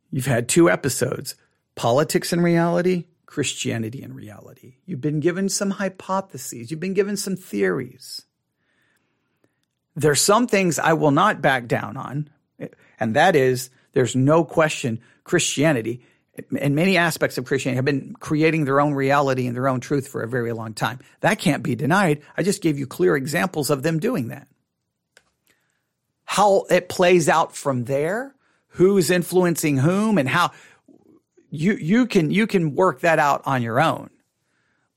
You've 0.10 0.26
had 0.26 0.50
two 0.50 0.68
episodes 0.68 1.36
politics 1.76 2.34
and 2.34 2.44
reality, 2.44 3.06
Christianity 3.28 4.02
and 4.02 4.16
reality. 4.16 4.78
You've 4.88 5.02
been 5.02 5.20
given 5.20 5.48
some 5.48 5.70
hypotheses, 5.70 6.72
you've 6.72 6.80
been 6.80 6.96
given 6.96 7.18
some 7.18 7.36
theories. 7.36 8.26
There's 9.96 10.22
some 10.22 10.48
things 10.48 10.80
I 10.80 10.94
will 10.94 11.12
not 11.12 11.40
back 11.40 11.68
down 11.68 11.98
on, 11.98 12.32
and 13.00 13.16
that 13.16 13.36
is 13.36 13.70
there's 13.92 14.16
no 14.16 14.44
question 14.44 15.02
Christianity 15.24 16.04
and 16.60 16.76
many 16.76 16.98
aspects 16.98 17.38
of 17.38 17.46
Christianity 17.46 17.76
have 17.76 17.86
been 17.86 18.16
creating 18.20 18.66
their 18.66 18.82
own 18.82 18.94
reality 18.94 19.46
and 19.46 19.56
their 19.56 19.68
own 19.68 19.80
truth 19.80 20.08
for 20.08 20.24
a 20.24 20.28
very 20.28 20.52
long 20.52 20.74
time. 20.74 21.00
That 21.22 21.40
can't 21.40 21.62
be 21.62 21.76
denied. 21.76 22.24
I 22.36 22.44
just 22.44 22.62
gave 22.62 22.80
you 22.80 22.88
clear 22.88 23.16
examples 23.16 23.70
of 23.70 23.84
them 23.84 24.00
doing 24.00 24.30
that. 24.30 24.48
How 26.26 26.66
it 26.70 26.90
plays 26.90 27.30
out 27.30 27.56
from 27.56 27.84
there, 27.86 28.36
who's 28.70 29.12
influencing 29.12 29.78
whom 29.78 30.18
and 30.18 30.28
how 30.28 30.52
you 31.52 31.74
you 31.74 32.08
can 32.08 32.32
you 32.32 32.48
can 32.48 32.74
work 32.74 33.02
that 33.02 33.20
out 33.20 33.44
on 33.46 33.62
your 33.62 33.80
own. 33.80 34.10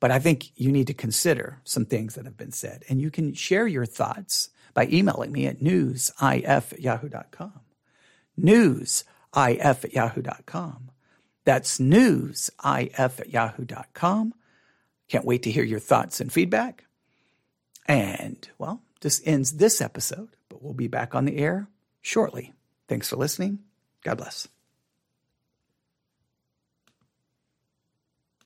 But 0.00 0.10
I 0.10 0.18
think 0.18 0.50
you 0.58 0.72
need 0.72 0.86
to 0.86 0.94
consider 0.94 1.60
some 1.64 1.84
things 1.84 2.14
that 2.14 2.24
have 2.24 2.36
been 2.36 2.52
said. 2.52 2.84
And 2.88 3.00
you 3.00 3.10
can 3.10 3.34
share 3.34 3.66
your 3.66 3.86
thoughts 3.86 4.50
by 4.72 4.86
emailing 4.86 5.32
me 5.32 5.46
at 5.46 5.60
newsif 5.60 6.48
at 6.48 6.80
yahoo.com. 6.80 7.60
Newsif 8.40 9.04
at 9.34 9.92
yahoo.com. 9.92 10.90
That's 11.46 11.78
newsif 11.78 12.50
at 12.98 13.30
yahoo.com. 13.30 14.34
Can't 15.08 15.24
wait 15.24 15.44
to 15.44 15.50
hear 15.50 15.64
your 15.64 15.78
thoughts 15.78 16.20
and 16.20 16.30
feedback. 16.30 16.84
And, 17.86 18.46
well, 18.58 18.82
this 19.00 19.22
ends 19.24 19.52
this 19.52 19.80
episode, 19.80 20.30
but 20.48 20.62
we'll 20.62 20.74
be 20.74 20.88
back 20.88 21.14
on 21.14 21.24
the 21.24 21.38
air 21.38 21.68
shortly. 22.02 22.52
Thanks 22.88 23.08
for 23.08 23.16
listening. 23.16 23.60
God 24.02 24.18
bless. 24.18 24.48